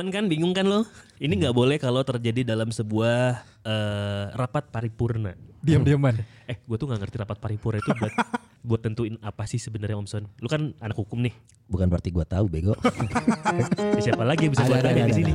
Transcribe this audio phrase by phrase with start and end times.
[0.00, 0.88] Diam-diaman kan bingung kan lo?
[1.20, 5.36] Ini nggak boleh kalau terjadi dalam sebuah eh, rapat paripurna.
[5.60, 6.24] Diam-diaman.
[6.48, 8.14] Eh, gue tuh nggak ngerti rapat paripurna itu buat
[8.72, 10.24] buat tentuin apa sih sebenarnya Om Son.
[10.40, 11.36] Lu kan anak hukum nih.
[11.68, 12.72] Bukan berarti gua tahu bego.
[14.04, 15.32] Siapa lagi yang bisa buat tanya di sini?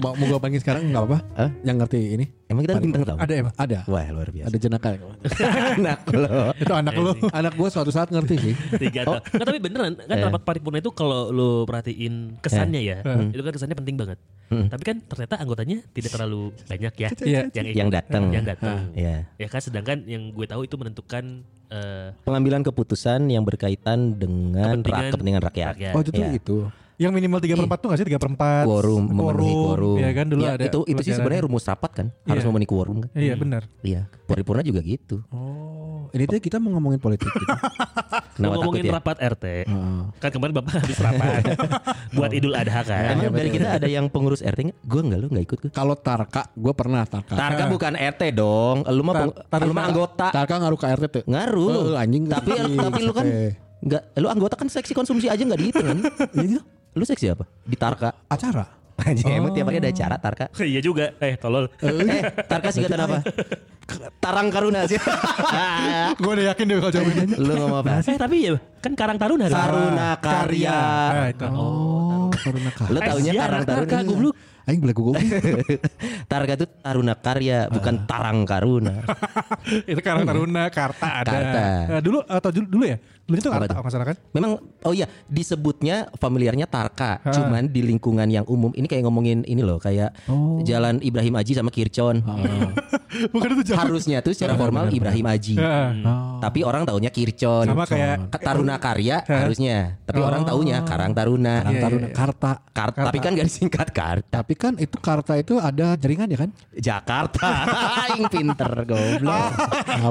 [0.00, 1.18] Mau, mau gue panggil sekarang nggak apa-apa?
[1.36, 1.50] Hah?
[1.60, 2.26] Yang ngerti ini?
[2.48, 3.18] Emang kita bintang tahu?
[3.20, 3.54] Ada emang?
[3.54, 3.78] Ada.
[3.84, 4.48] Wah luar biasa.
[4.48, 4.88] Ada jenaka.
[5.76, 6.40] Anak lo.
[6.56, 7.12] Itu anak lu.
[7.30, 8.54] anak gue suatu saat ngerti sih.
[8.76, 9.20] Tiga Oh.
[9.20, 10.24] Nggak, tapi beneran kan Eh.
[10.24, 12.96] rapat paripurna itu kalau lu perhatiin kesannya ya,
[13.28, 14.18] itu kan kesannya penting banget.
[14.50, 17.08] Tapi kan ternyata anggotanya tidak terlalu banyak ya.
[17.20, 17.40] Iya.
[17.50, 17.78] Yang ikut.
[17.78, 18.22] Yang datang.
[18.30, 18.78] Yang datang.
[18.92, 19.16] Iya.
[19.36, 21.24] Ya kan sedangkan yang gue tahu itu menentukan
[21.68, 25.68] eh, Pengambilan keputusan yang berkaitan dengan Kepentingan rak kepentingan rakyat.
[25.72, 25.92] rakyat.
[25.92, 26.30] Oh itu tuh Iya.
[26.34, 26.56] itu.
[27.00, 29.96] Yang minimal 3 per 4 tuh gak sih 3 per 4 Quorum, memenuhi quorum.
[29.96, 32.48] Iya kan dulu Ya, ada itu itu sih sebenarnya rumus rapat kan, harus Iya.
[32.52, 33.08] memenuhi quorum kan.
[33.16, 33.62] Iya benar.
[33.80, 35.24] Iya, paripurna juga gitu.
[35.32, 37.40] Oh, ini tuh kita mau ngomongin politik gitu.
[38.36, 38.92] Kenapa ngomongin ya?
[38.96, 39.44] rapat RT.
[40.16, 41.42] Kan kemarin Bapak habis rapat
[42.16, 43.16] buat Idul Adha kan.
[43.16, 44.78] Emang dari kita ada yang pengurus RT nggak?
[44.84, 45.70] Gue nggak, lu nggak ikut gue.
[45.72, 47.32] Kalau Tarka, gue pernah Tarka.
[47.32, 50.28] Tarka bukan RT dong, lu mah anggota.
[50.28, 51.22] Tarka ngaruh ke RT tuh.
[51.24, 51.96] Ngaruh.
[51.96, 52.28] Oh, anjing.
[52.28, 53.24] Tapi tapi lu kan
[53.80, 53.86] oke.
[53.88, 55.98] nggak, lu anggota kan seksi konsumsi aja nggak dihitung kan?
[56.44, 56.60] Iya.
[56.92, 57.44] Lu seksi apa?
[57.64, 58.12] Di Tarka.
[58.28, 58.80] acara.
[59.00, 60.46] Anjing, emang tiap hari ada acara Tarka.
[60.70, 61.16] iya juga.
[61.24, 61.72] Eh tolol.
[61.80, 63.18] eh, Tarka singkatan apa?
[64.20, 65.00] Tarang Karuna sih.
[66.14, 67.28] gue udah yakin deh kalau jawabin.
[67.40, 68.04] lu ngomong apa?
[68.06, 68.54] Eh tapi ya
[68.84, 69.48] kan Karang Taruna.
[69.48, 70.80] Taruna Karya.
[71.10, 71.46] Nah, itu.
[71.48, 72.92] Oh, Taruna Karya.
[72.92, 73.88] Lu taunya Eh, iya, Karang Taruna.
[73.88, 74.34] Tarka, goblok.
[74.68, 75.18] Aing boleh gue
[76.30, 78.94] Targa itu Taruna Karya, bukan Tarang Karuna.
[79.88, 81.30] Itu Karang Taruna, Karta ada.
[81.32, 81.62] Karta.
[81.90, 82.96] Nah, dulu atau dulu, dulu ya?
[83.30, 83.84] Dulu itu Apa Karta tuh?
[83.86, 84.16] masalah kan?
[84.30, 89.62] Memang oh iya disebutnya familiarnya Tarka, cuman di lingkungan yang umum ini kayak ngomongin ini
[89.62, 90.10] loh kayak
[90.60, 92.26] Jalan Ibrahim Aji sama Kircon.
[93.32, 93.74] Bukan itu.
[93.74, 95.54] Harusnya tuh secara formal Ibrahim Aji.
[96.40, 97.66] Tapi orang taunya Kircon.
[97.66, 99.98] Sama kayak- Ka- Taruna Karya harusnya.
[100.02, 101.54] Tapi orang taunya Karang Taruna.
[101.60, 102.52] Karang Taruna, Karta.
[102.70, 104.26] Kar- tapi kan gak disingkat Karta.
[104.32, 106.50] Tapi kan itu Karta itu ada jaringan ya kan?
[106.72, 107.46] Jakarta.
[108.08, 109.50] Aing pinter goblok.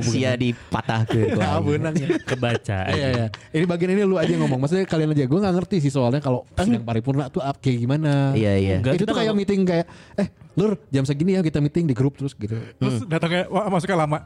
[0.05, 1.59] Sia dipatah ke Ah,
[1.91, 2.07] ya.
[2.21, 2.79] Kebaca.
[3.09, 3.27] Iya iya.
[3.51, 4.59] Ini bagian ini lu aja yang ngomong.
[4.61, 5.25] Maksudnya kalian aja.
[5.25, 8.31] Gue nggak ngerti sih soalnya kalau sidang paripurna tuh ap- kayak gimana.
[8.33, 8.75] Iya iya.
[8.77, 12.13] Enggak, itu tuh kayak meeting kayak eh lur jam segini ya kita meeting di grup
[12.13, 12.53] terus gitu.
[12.53, 14.19] Terus datangnya wah, masuknya lama.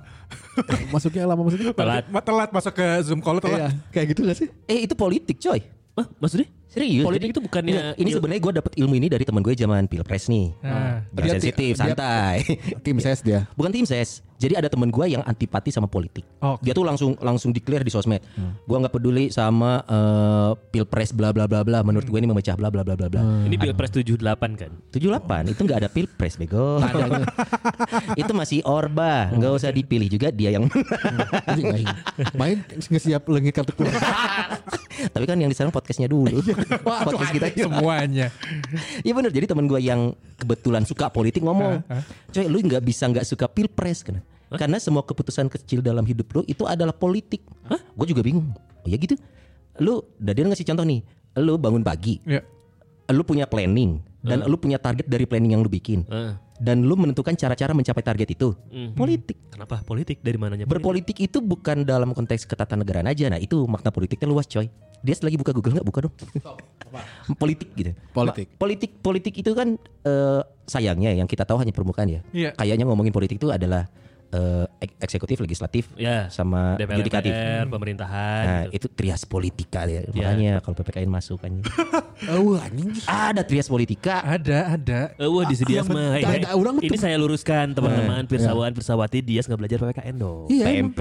[0.94, 1.72] Masuknya lama maksudnya.
[1.72, 2.04] Telat.
[2.22, 3.72] Telat masuk ke Zoom call Iya, telat.
[3.90, 4.48] kayak gitu gak sih?
[4.66, 5.62] Eh itu politik coy.
[5.94, 6.50] Hah, maksudnya?
[6.74, 7.06] Serius?
[7.06, 9.86] Politik Jadi- itu bukannya Enggak, ini sebenarnya gue dapet ilmu ini dari teman gue zaman
[9.86, 10.46] pilpres nih.
[10.60, 12.38] Nah, Jangan Dia- sensitif, dia- santai.
[12.86, 13.40] Tim ses dia.
[13.54, 14.26] Bukan tim ses.
[14.34, 16.28] Jadi ada teman gue yang antipati sama politik.
[16.44, 18.20] Oh, Dia tuh langsung langsung declare di sosmed.
[18.68, 21.80] Gua nggak peduli sama eh, pilpres bla bla bla bla.
[21.80, 23.24] Menurut gue ini memecah bla bla bla bla bla.
[23.48, 24.20] Ini Pilpres 78
[24.60, 24.72] kan.
[24.92, 26.84] 78 itu nggak ada pilpres bego.
[28.20, 30.68] itu masih orba, nggak usah dipilih juga dia yang
[31.48, 31.88] anjing.
[32.36, 33.88] Main nggak siap lengit kartu.
[35.08, 36.44] Tapi kan yang diserang podcastnya dulu.
[36.88, 37.48] Wah, Podcast kita.
[37.56, 38.28] semuanya.
[39.02, 41.84] Iya bener jadi teman gue yang kebetulan suka politik ngomong,
[42.30, 44.20] coy lu nggak bisa nggak suka pilpres kan?
[44.54, 47.42] Karena semua keputusan kecil dalam hidup lu itu adalah politik.
[47.66, 47.82] Hah?
[47.94, 48.54] Gue juga bingung.
[48.54, 49.18] Oh ya gitu.
[49.80, 51.02] Lu, Dadian ngasih contoh nih.
[51.42, 52.46] Lu bangun pagi, Ya.
[53.10, 56.06] lu punya planning dan lu punya target dari planning yang lu bikin.
[56.62, 58.54] Dan lu menentukan cara-cara mencapai target itu.
[58.94, 59.38] Politik.
[59.50, 60.66] kenapa politik dari mananya?
[60.70, 60.74] politik?
[60.78, 63.30] Berpolitik itu bukan dalam konteks ketatanegaraan aja.
[63.30, 64.70] Nah itu makna politiknya luas coy.
[65.04, 65.88] Dia lagi buka Google nggak?
[65.88, 66.14] Buka dong.
[67.42, 67.92] politik gitu.
[68.14, 68.48] Politik.
[68.54, 69.76] Ma- politik politik itu kan
[70.06, 72.22] eh, sayangnya yang kita tahu hanya permukaan ya.
[72.32, 72.50] Iya.
[72.56, 73.90] Kayaknya ngomongin politik itu adalah
[74.34, 76.28] eh, ek- eksekutif, legislatif, Ya.
[76.28, 77.32] sama DPR, yudikatif.
[77.32, 78.44] DPR, pemerintahan.
[78.44, 78.76] Nah gitu.
[78.76, 80.04] itu trias politika ya.
[80.10, 81.54] Makanya kalau PPKN masuk kan.
[82.24, 82.88] Oh anjing.
[83.04, 84.24] Ada trias politika.
[84.24, 85.00] Ada, ada.
[85.14, 86.16] Eh, wah di Dias mah.
[86.56, 86.96] orang ini tuh.
[86.98, 90.48] saya luruskan teman-teman pirsawan pirsawati Dias nggak belajar PPKN dong.
[90.48, 90.66] Iya.
[90.72, 91.00] PMP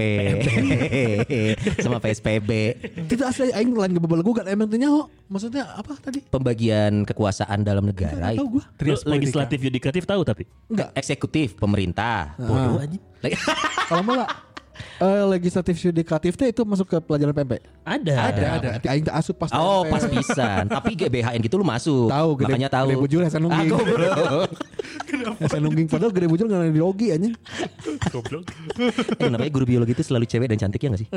[1.83, 2.49] sama PSPB.
[3.07, 5.07] Itu asli aing lain ngebebel gue kan emang tanya kok.
[5.29, 6.19] Maksudnya apa tadi?
[6.23, 8.63] Pembagian kekuasaan dalam negara Tahu gue.
[8.63, 9.13] Lu Trias politika.
[9.15, 10.43] legislatif yudikatif tahu tapi.
[10.67, 10.89] Enggak.
[10.93, 13.01] eksekutif pemerintah Bodoh anjing.
[13.23, 13.39] Lagi-
[13.89, 14.27] Kalau malah
[14.99, 17.61] eh, legislatif yudikatif teh itu masuk ke pelajaran PMP.
[17.83, 18.15] Ada.
[18.27, 18.69] Ada, ada.
[18.85, 19.91] Aing tak asup pas oh PMP.
[19.91, 23.69] pas pisan tapi GBHN gitu lu masuk Tahu, gede- makanya tahu gede bujur, Hasan Nungging.
[23.69, 24.11] Aku, bro.
[25.43, 27.33] Saya nungging padahal gede bujur nggak ada biologi anjing.
[28.09, 28.43] Goblok.
[29.17, 31.09] eh namanya guru biologi itu selalu cewek dan cantik ya gak sih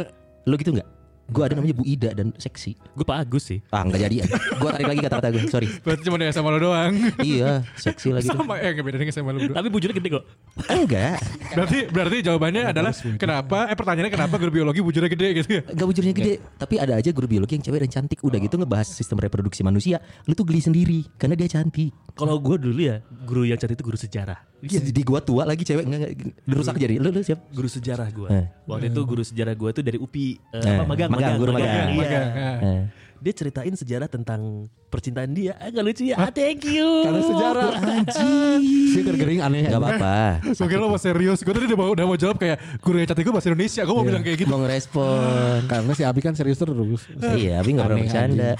[0.47, 0.87] lu gitu nggak
[1.27, 2.79] Gue ada namanya Bu Ida dan seksi.
[2.95, 3.59] Gue Pak Agus sih.
[3.69, 4.17] Ah nggak jadi.
[4.57, 5.43] Gue tarik lagi kata-kata gue.
[5.47, 5.69] Sorry.
[5.83, 6.93] Berarti cuma di SMA lo doang.
[7.21, 8.39] iya, seksi lagi tuh.
[8.39, 9.57] Sama eh nggak beda dengan SMA lo berdua.
[9.57, 10.25] Tapi bujurnya gede kok.
[10.65, 11.19] Enggak.
[11.53, 13.59] Berarti berarti jawabannya adalah kenapa?
[13.67, 15.63] Eh pertanyaannya kenapa guru biologi bujurnya gede gitu ya?
[15.67, 16.33] Gak bujurnya gede.
[16.57, 18.19] Tapi ada aja guru biologi yang cewek dan cantik.
[18.23, 19.99] Udah gitu ngebahas sistem reproduksi manusia.
[20.25, 21.01] Lu tuh geli sendiri.
[21.17, 21.91] Karena dia cantik.
[22.17, 24.41] Kalau gue dulu ya, guru yang cantik itu guru sejarah.
[24.57, 26.97] Iya, di gua tua lagi cewek enggak, enggak dirusak jadi.
[26.97, 27.45] Lu lu siap?
[27.53, 28.29] Guru sejarah gue.
[28.33, 28.47] Eh.
[28.65, 30.41] Waktu itu guru sejarah gue tuh dari UPI.
[30.49, 31.73] eh, Eh, apa, magang, magang, guru magang.
[31.73, 31.97] Iya.
[31.97, 32.57] Magang, ah.
[32.63, 32.83] Eh.
[33.17, 35.57] Dia ceritain sejarah tentang percintaan dia.
[35.57, 36.21] Ah, gak lucu ya?
[36.21, 36.85] Ah, thank you.
[37.03, 37.71] Karena sejarah.
[37.81, 38.61] Anjing.
[38.93, 39.67] Si gering aneh.
[39.73, 40.17] Gak apa-apa.
[40.61, 41.41] Gue kira lo mau serius.
[41.41, 43.83] Gue tadi udah mau, udah mau jawab kayak guru yang cantik gue bahasa Indonesia.
[43.89, 44.51] Gue mau bilang kayak gitu.
[44.53, 45.59] Mau ngerespon.
[45.73, 47.09] Karena si Abi kan serius terus.
[47.41, 48.51] iya, tapi gak pernah bercanda.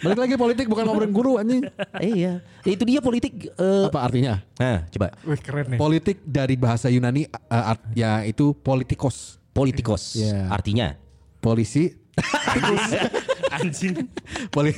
[0.00, 1.62] Balik lagi politik bukan ngobrolin guru anjing.
[2.16, 2.40] iya.
[2.64, 3.52] Itu dia politik.
[3.52, 4.40] eh, Apa artinya?
[4.56, 5.12] Nah, coba.
[5.28, 5.78] Wih keren nih.
[5.78, 9.36] Politik dari bahasa Yunani uh, art, ya itu politikos.
[9.52, 10.16] Politikos.
[10.18, 10.48] Iya.
[10.50, 11.03] Artinya.
[11.44, 11.92] Polisi
[13.52, 14.08] Anjing.
[14.48, 14.72] poli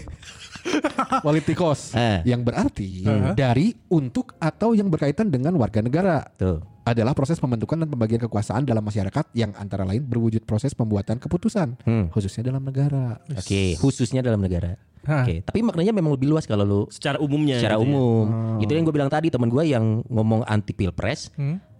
[1.22, 2.26] politikos Eh.
[2.26, 6.58] yang berarti dari untuk atau yang berkaitan dengan warga negara Tuh.
[6.82, 11.78] adalah proses pembentukan dan pembagian kekuasaan dalam masyarakat yang antara lain berwujud proses pembuatan keputusan
[11.80, 12.06] Hmm.
[12.08, 13.22] khususnya dalam negara.
[13.30, 14.74] Oke, khususnya dalam negara.
[15.06, 17.62] Oke, tapi maknanya memang lebih luas kalau lu Secara umumnya.
[17.62, 17.94] secara gitu ya.
[17.94, 18.26] umum.
[18.58, 21.30] Itu yang gue bilang tadi teman gue yang ngomong anti pilpres.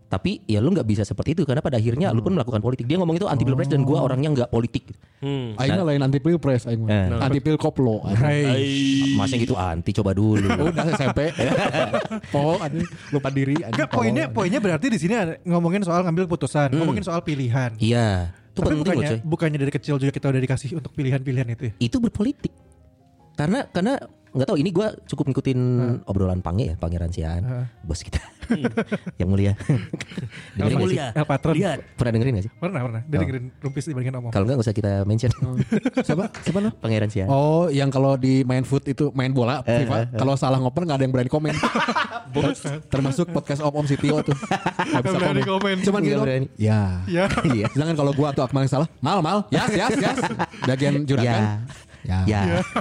[0.07, 2.87] Tapi ya lu nggak bisa seperti itu karena pada akhirnya lu pun melakukan politik.
[2.87, 4.95] Dia ngomong itu anti pilpres dan gue orangnya nggak politik.
[5.19, 5.59] Hmm.
[5.59, 6.91] Aing mah lain anti pilpres, aing mah.
[6.91, 7.07] Eh.
[7.19, 8.07] anti pilkoplo.
[9.19, 10.47] Masa gitu anti coba dulu.
[10.47, 11.35] Udah SMP.
[12.33, 12.87] Po, anjing.
[13.11, 13.59] lupa diri.
[13.59, 13.75] anjing.
[13.75, 17.75] Enggak poinnya poinnya berarti di sini ada- ngomongin soal ngambil putusan, ngomongin soal pilihan.
[17.77, 19.19] Iya, itu Tapi penting loh bukannya coy.
[19.27, 21.73] bukannya dari kecil juga kita udah dikasih untuk pilihan-pilihan itu ya?
[21.83, 22.55] Itu berpolitik.
[23.35, 24.01] Karena karena
[24.37, 25.59] nggak tahu ini gue cukup ngikutin
[26.05, 27.43] obrolan Pange ya Pangeran Sian,
[27.81, 28.21] bos kita
[29.21, 29.57] yang mulia.
[29.59, 30.79] dengerin Yang nggak sih?
[30.79, 31.07] mulia.
[31.13, 31.55] El Patron.
[31.57, 31.79] Lihat.
[31.99, 32.53] Pernah dengerin gak sih?
[32.55, 33.01] Pernah pernah.
[33.03, 34.31] Dia dengerin rumpis dibandingin omong.
[34.31, 35.31] Kalau nggak nggak usah kita mention.
[36.07, 36.25] Siapa?
[36.41, 36.71] Siapa lu?
[36.77, 37.27] Pangeran Sian.
[37.27, 40.95] Oh, yang kalau di main foot itu main bola Eh, FIFA, kalau salah ngoper nggak
[40.95, 41.55] ada yang berani komen.
[42.37, 44.37] Ter- Termasuk podcast Om Om Sitio tuh.
[44.37, 45.77] Nggak bisa berani komen.
[45.81, 46.21] Cuman gitu.
[46.21, 46.47] berani.
[46.55, 47.01] Ya.
[47.07, 47.27] Ya.
[47.43, 47.67] Iya.
[47.73, 50.19] Sedangkan kalau gua atau Akmal yang salah, mal mal, yas yas yas.
[50.63, 51.65] Bagian juragan.
[52.07, 52.23] Ya.
[52.25, 52.41] Ya.
[52.47, 52.61] Ya.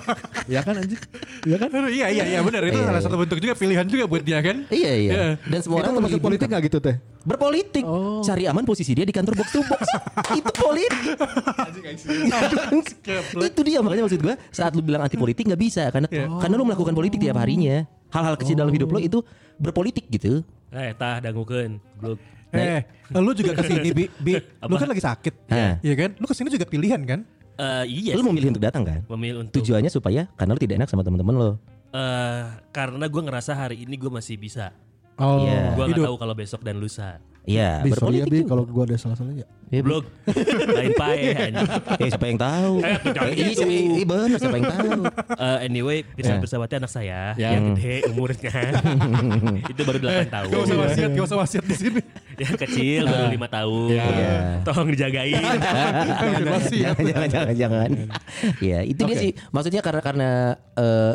[0.45, 1.01] Ya kan anjing?
[1.41, 1.73] Ya kan?
[1.73, 3.05] Aduh, iya iya iya benar itu Iya, salah iya.
[3.09, 4.61] satu bentuk juga pilihan juga buat dia kan.
[4.69, 5.11] Iya iya.
[5.11, 5.27] Iya.
[5.41, 6.95] Dan semua Itu orang termasuk politik nggak gitu teh?
[7.25, 7.81] berpolitik.
[8.21, 9.81] Cari aman posisi dia di kantor box to box.
[10.39, 11.17] itu politik.
[13.49, 16.69] itu dia makanya maksud gue saat lu bilang anti politik nggak bisa karena karena lu
[16.69, 17.89] melakukan politik tiap harinya.
[18.13, 19.25] Hal-hal kecil dalam hidup lo itu
[19.57, 20.45] berpolitik gitu.
[20.69, 21.81] Eh, tah dangukeun.
[21.97, 22.21] Blok.
[22.53, 22.85] Eh,
[23.17, 24.37] lu juga ke sini bi, bi.
[24.39, 25.49] lu kan lagi sakit.
[25.81, 26.09] Iya kan?
[26.21, 27.25] Lu ke sini juga pilihan kan?
[27.55, 28.13] Eh, iya.
[28.13, 28.99] Lu memilih untuk datang kan?
[29.07, 31.51] memilih untuk Tujuannya supaya karena lu tidak enak sama teman-teman lo.
[31.95, 32.43] eh
[32.75, 34.75] karena gue ngerasa hari ini gue masih bisa.
[35.15, 35.71] Oh, Iya.
[35.73, 37.23] Gue nggak tahu kalau besok dan lusa.
[37.45, 38.49] Iya, Bi, sorry ya berpolitik Bi juga.
[38.49, 39.45] kalau gua ada salah-salah ya.
[39.67, 39.87] Iya, Bu.
[39.87, 40.03] Blok.
[40.77, 41.69] Lain pae anjing.
[41.95, 42.73] Eh, siapa yang tahu?
[42.75, 43.51] Eh, Eh, iya, gitu.
[43.55, 44.91] siapa- iya, bener, siapa yang tahu?
[45.35, 46.37] Eh, anyway, Pirsa Ya.
[46.37, 47.49] Bersawati anak saya Ya.
[47.51, 48.53] yang gede umurnya.
[49.71, 50.47] itu baru 8 tahun.
[50.47, 52.01] Gak usah wasiat, gak usah wasiat di sini.
[52.35, 53.87] yang kecil baru 5 tahun.
[53.89, 54.33] Iya.
[54.61, 55.43] Tolong dijagain.
[56.75, 57.89] Jangan jangan jangan jangan.
[58.57, 59.31] Iya, itu dia sih.
[59.49, 60.29] Maksudnya karena karena
[60.73, 61.13] eh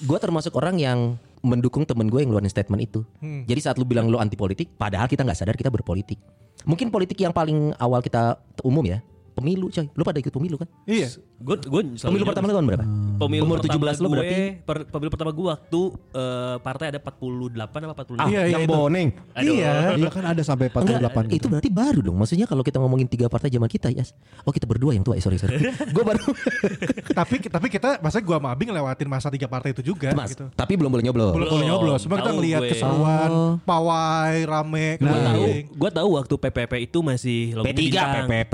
[0.00, 0.98] gue termasuk orang yang
[1.40, 3.00] mendukung temen gue yang ngeluarin statement itu.
[3.20, 6.20] Jadi saat lu bilang lu anti politik, padahal kita nggak sadar kita berpolitik.
[6.68, 9.00] Mungkin politik yang paling awal kita umum ya,
[9.32, 9.88] pemilu coy.
[9.96, 10.68] Lu pada ikut pemilu kan?
[10.84, 11.16] Iya.
[11.40, 12.84] Gue gue Pemilu pertama lu tahun berapa?
[13.16, 14.36] Pemilu Umur pertama 17 lu gue, berarti?
[14.60, 15.80] per- pemilu pertama gue waktu
[16.12, 18.28] eh, partai ada 48 apa 46.
[18.28, 18.68] Iya, iya, itu.
[18.68, 19.08] boneng.
[19.32, 19.54] Aduh.
[19.56, 19.72] Iya.
[19.96, 21.36] Iya kan ada sampai 48 Enggak, gitu.
[21.36, 22.16] itu berarti baru dong.
[22.16, 24.04] Maksudnya kalau kita ngomongin tiga partai zaman kita, ya.
[24.44, 25.56] Oh kita berdua yang tua, eh, sorry sorry.
[25.96, 26.28] gue baru.
[27.18, 30.44] tapi tapi kita masa gua sama Abi ngelewatin masa tiga partai itu juga Mas, gitu.
[30.52, 31.32] tapi belum boleh nyoblos.
[31.32, 32.70] Belum boleh nyoblos, cuma kita ngelihat gue.
[32.70, 33.52] keseruan, Oh.
[33.62, 35.42] pawai, rame, Gue tahu,
[35.72, 38.26] gue tahu waktu PPP itu masih logo P3 bintang.
[38.28, 38.52] PPP.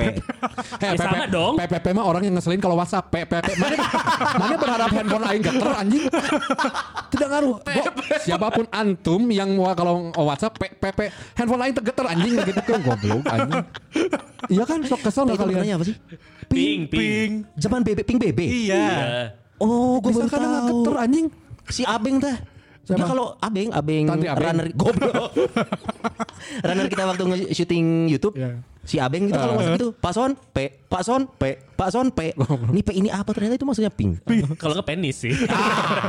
[0.76, 1.54] Heh, Ya sama dong.
[1.56, 3.08] PPP mah orang yang ngeselin kalau WhatsApp.
[3.08, 3.48] PPP.
[3.56, 3.76] Mana,
[4.36, 6.04] mana berharap handphone aing geter anjing?
[7.12, 7.56] Tidak ngaruh.
[7.64, 7.86] Gua,
[8.20, 11.00] siapa pun antum yang mau kalau WhatsApp PPP
[11.34, 13.62] handphone aing tergeter anjing gitu kan goblok anjing.
[14.52, 15.56] Iya kan sok kesel enggak kalian?
[15.58, 15.96] namanya apa sih?
[16.46, 17.30] Ping, ping.
[17.58, 18.40] Zaman BB Ping BB.
[18.44, 18.76] Iya.
[18.76, 19.24] Ya.
[19.56, 20.68] Oh, gue baru kan tahu.
[20.68, 21.26] geter anjing.
[21.72, 22.36] Si Abeng tah.
[22.86, 23.02] Siapa?
[23.02, 24.30] Dia kalau Abeng, Abeng, Abeng.
[24.30, 25.34] runner goblok.
[26.70, 28.38] runner kita waktu nge-shooting YouTube.
[28.38, 28.62] Iya.
[28.86, 31.42] Si Abeng itu kalau masuk itu Pak Son P, Pak Son P,
[31.74, 32.30] Pak Son P.
[32.70, 34.14] Ini P ini apa ternyata itu maksudnya ping.
[34.54, 35.34] Kalau nggak penis sih.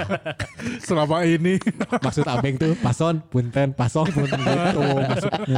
[0.87, 1.57] Selama ini.
[1.99, 5.57] Maksud abeng tuh pason, punten, pasong, punten gitu maksudnya.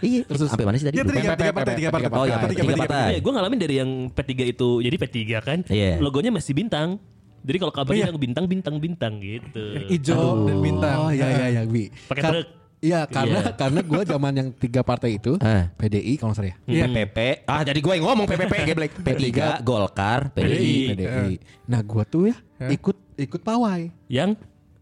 [0.00, 0.96] iya, terus sampai mana sih tadi?
[0.96, 1.12] Lupa.
[1.12, 2.10] tiga, tiga partai, tiga partai.
[2.12, 2.86] Oh iya, Tiga tiga partai.
[2.86, 3.12] partai.
[3.20, 5.58] gue ngalamin dari yang P3 itu jadi P3 kan.
[5.66, 5.98] Iya.
[5.98, 6.96] Logonya masih bintang.
[7.40, 8.10] Jadi kalau kabarnya Oh, iya.
[8.12, 9.64] yang bintang bintang bintang gitu.
[9.88, 10.96] Hijau dan bintang.
[11.00, 11.88] Oh iya iya iya, Bi.
[12.06, 12.46] Pakai truk.
[12.80, 15.68] Iya karena karena gue zaman yang tiga partai itu Ah.
[15.76, 16.56] PDI kalau nggak salah ya.
[16.64, 17.18] Iya PPP.
[17.44, 18.92] Ah jadi gue yang ngomong PPP geblek.
[18.96, 20.96] P3 Golkar, PDI.
[20.96, 21.30] PDI.
[21.68, 23.92] Nah gue tuh ya ikut ikut pawai.
[24.08, 24.40] Yang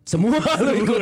[0.08, 0.98] Semua lu ikut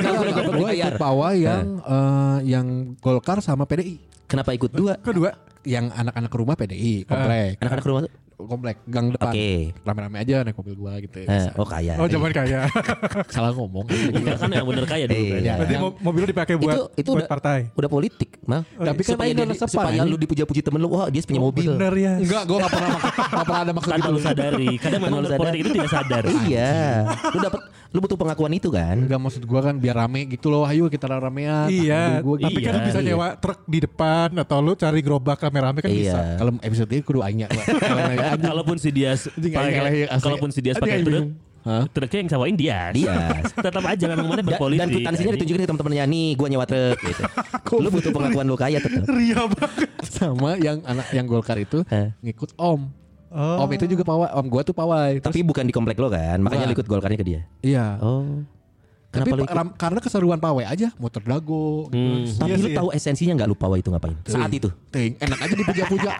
[0.50, 2.66] Gue ikut pawai yang eh, yang
[2.98, 4.02] Golkar sama PDI.
[4.26, 4.98] Kenapa ikut dua?
[4.98, 5.30] Kedua.
[5.62, 7.60] Yang anak-anak rumah PDI komplek.
[7.62, 8.12] Anak-anak rumah tuh.
[8.38, 9.28] Komplek gang depan.
[9.28, 9.72] Oke.
[9.80, 11.18] Rame-rame aja naik mobil gua gitu.
[11.18, 11.96] Eh, oh kaya.
[11.96, 12.68] Oh zaman kaya.
[13.32, 13.88] Salah ngomong.
[13.88, 15.40] Enggak kan yang bener kaya dulu kan.
[15.40, 15.54] Iya.
[15.56, 17.58] Berarti mo- mobil lu dipakai buat itu itu buat udah partai.
[17.72, 21.20] udah politik mal Tapi kan supaya main dia, supaya lu dipuja-puji temen lu wah dia
[21.20, 22.12] punya mobil Bener ya.
[22.16, 24.12] Enggak, gue gak pernah gak pernah ada maksud Tanpa gitu.
[24.12, 24.68] lu sadari.
[24.76, 25.40] Kadang memang lu sadar.
[25.40, 26.22] politik itu tidak sadar.
[26.44, 26.70] iya
[27.26, 30.62] lu dapat lu butuh pengakuan itu kan Enggak maksud gue kan biar rame gitu loh.
[30.62, 31.72] Ayo kita ramean.
[31.72, 33.08] Iya, Gua, tapi kan lu Iya, bisa iya.
[33.08, 36.12] nyewa truk di depan atau lu cari gerobak rame-rame kan bisa.
[36.12, 37.48] iya Kalau episode ini kudu aingnya.
[38.36, 40.20] Kalaupun si Dias pakai asli.
[40.20, 41.30] kalaupun si Dias pakai truk, bingung.
[41.62, 41.82] Hah?
[41.88, 42.92] truknya yang sawain Dias.
[42.92, 43.42] Dias.
[43.64, 45.02] Tetap aja kan ngomongnya Da- berpolitik.
[45.02, 45.32] dan anjing.
[45.32, 47.22] ditunjukin ke teman-temannya nih gua nyewa truk gitu
[47.82, 49.90] lu butuh pengakuan lu kaya tetap Ria banget.
[50.04, 51.82] sama yang anak yang Golkar itu
[52.20, 52.80] ngikut Om.
[53.28, 53.56] Oh.
[53.58, 54.30] Om itu juga pawai.
[54.32, 55.18] Om gua tuh pawai.
[55.18, 56.76] Terus, tapi bukan di komplek lo kan makanya Bukan.
[56.76, 57.98] ikut golkarnya ke dia iya.
[57.98, 58.46] oh
[59.08, 61.88] Tapi kenapa pa- ikut ram- karena keseruan pawai aja, motor dago.
[61.88, 61.96] gitu.
[61.96, 62.22] Hmm.
[62.36, 62.78] tapi Iya lu sih, ya.
[62.78, 66.12] tahu esensinya nggak lu pawai itu ngapain saat itu Ting, enak aja dipuja-puja.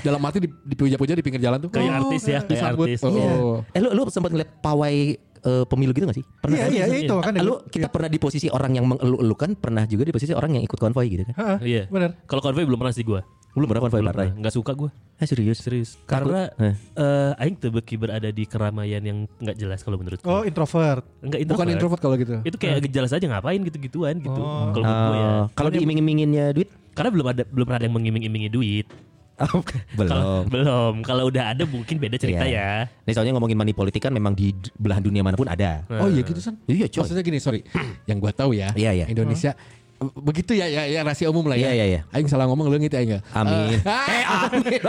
[0.00, 1.70] Dalam arti di- dipuja-puja di pinggir jalan tuh.
[1.70, 2.98] Kayak Oh, artis ya, kayak artis.
[3.00, 3.10] Oh.
[3.10, 3.32] Iya.
[3.70, 4.96] eh lu lu sempat ngeliat pawai
[5.42, 6.70] eh, pemilu gitu gak sih pernah Iya kan?
[6.72, 7.32] iya itu kan.
[7.36, 10.62] lu kita pernah di posisi orang yang mengeluh kan pernah juga di posisi orang yang
[10.62, 11.82] ikut konvoy gitu kan Heeh, Iya.
[11.88, 12.14] Bener.
[12.24, 13.18] Kalau konvoy belum pernah sih gue.
[13.52, 14.88] belum pernah konvoy partai Enggak suka gue.
[15.14, 15.90] eh serius Serius.
[16.04, 16.72] Karena Eh.
[16.94, 20.26] eh aing tebeki berada di keramaian yang nggak jelas kalau menurut gue.
[20.26, 21.04] Oh introvert.
[21.20, 22.38] Enggak Bukan introvert kalau gitu.
[22.40, 24.32] Itu kayak jelas aja ngapain gitu-gituan gitu.
[24.70, 25.28] Kalau menurut gue ya.
[25.28, 28.86] Oh, kalau diiming-iminginnya duit Karena belum ada belum pernah ada yang mengiming-imingi duit.
[29.34, 30.42] Oh, Kalau belum.
[30.48, 30.94] belum.
[31.02, 32.86] Kalau udah ada mungkin beda cerita Iya.
[32.86, 33.02] ya.
[33.02, 35.82] Nih soalnya ngomongin money politik kan memang di belahan dunia mana pun ada.
[35.88, 36.54] Oh iya gitu san.
[36.64, 37.00] Iya, coy.
[37.02, 37.60] Maksudnya gini sorry,
[38.06, 39.06] yang gua tahu ya, Iya, iya.
[39.06, 39.56] Indonesia
[40.02, 41.70] begitu ya ya ya rahasia umum lah ya.
[41.70, 42.00] Iya, iya, iya.
[42.10, 43.24] Aing salah ngomong lu gitu aing enggak.
[43.32, 43.78] Amin.
[43.86, 44.80] Eh, eh amin.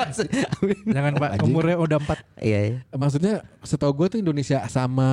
[0.58, 0.80] Amin.
[0.88, 1.46] Jangan Pak, Anjing.
[1.48, 2.18] umurnya udah empat.
[2.38, 2.78] Iya, iya.
[2.92, 5.10] maksudnya setahu gue tuh Indonesia sama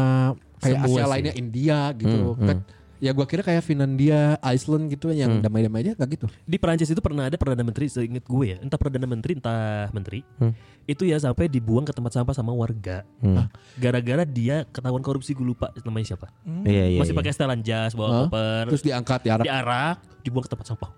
[0.58, 1.10] kayak Semua Asia sih.
[1.12, 2.32] lainnya India gitu.
[2.32, 2.58] Hmm, Kan,
[3.00, 6.26] ya gua kira kayak Finlandia, Iceland gitu yang damai-damai aja enggak gitu.
[6.44, 10.20] Di Perancis itu pernah ada perdana menteri seingat gue ya, entah perdana menteri entah menteri.
[10.36, 10.52] Hmm.
[10.84, 13.02] Itu ya sampai dibuang ke tempat sampah sama warga.
[13.24, 13.48] Hmm.
[13.80, 16.28] Gara-gara dia ketahuan korupsi gue lupa namanya siapa.
[16.44, 17.00] Iya, iya.
[17.00, 17.20] Masih iya.
[17.24, 18.18] pakai setelan jas, bawa Hah?
[18.28, 19.44] koper, Terus diangkat diarak.
[19.48, 20.90] diarak, dibuang ke tempat sampah.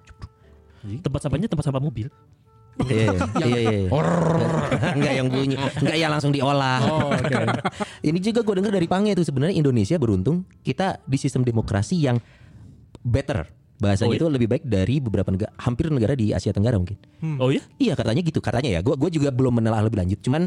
[0.83, 2.11] Tempat sampahnya tempat sampah mobil.
[2.83, 3.13] Iya,
[3.45, 3.91] iya, iya, iya.
[4.97, 6.81] Enggak yang bunyi, enggak yang langsung diolah.
[6.83, 7.35] Oh, oke.
[8.09, 12.17] Ini juga gue dengar dari Pange itu sebenarnya Indonesia beruntung kita di sistem demokrasi yang
[13.01, 13.47] better.
[13.77, 14.21] Bahasanya Oh, iya?
[14.23, 16.97] itu lebih baik dari beberapa negara, hampir negara di Asia Tenggara mungkin.
[17.39, 17.61] Oh ya?
[17.77, 18.81] Iya katanya gitu, katanya ya.
[18.81, 20.23] Gue gue juga belum menelaah lebih lanjut.
[20.23, 20.47] Cuman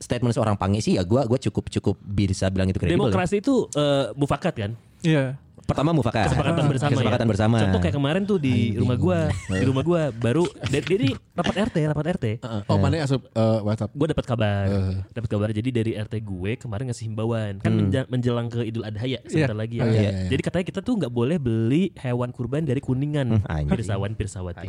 [0.00, 2.96] statement seorang Pange sih ya gue gue cukup cukup bisa bilang itu kredibel.
[2.96, 3.12] ya.
[3.12, 4.70] Demokrasi itu eh, mufakat kan?
[5.04, 5.36] Iya.
[5.70, 6.26] Pertama mufakat.
[6.26, 7.30] Kesepakatan bersama Kesepakatan ya.
[7.30, 7.56] bersama.
[7.62, 11.76] Contoh kayak kemarin tuh di rumah gua, di rumah gua baru dari, dari rapat RT,
[11.86, 12.26] rapat RT.
[12.66, 13.94] Oh, mana asup eh, WhatsApp?
[13.94, 14.66] Gue dapat kabar,
[15.08, 15.48] dapat kabar.
[15.50, 19.54] Jadi dari RT gue kemarin ngasih himbauan, kan menja- menjelang ke Idul Adha ya, sebentar
[19.54, 19.82] lagi ya.
[19.82, 20.28] Oh, iya, iya, iya.
[20.28, 23.70] Jadi katanya kita tuh nggak boleh beli hewan kurban dari kuningan, anjing.
[23.70, 24.66] pirsawan pirsawati.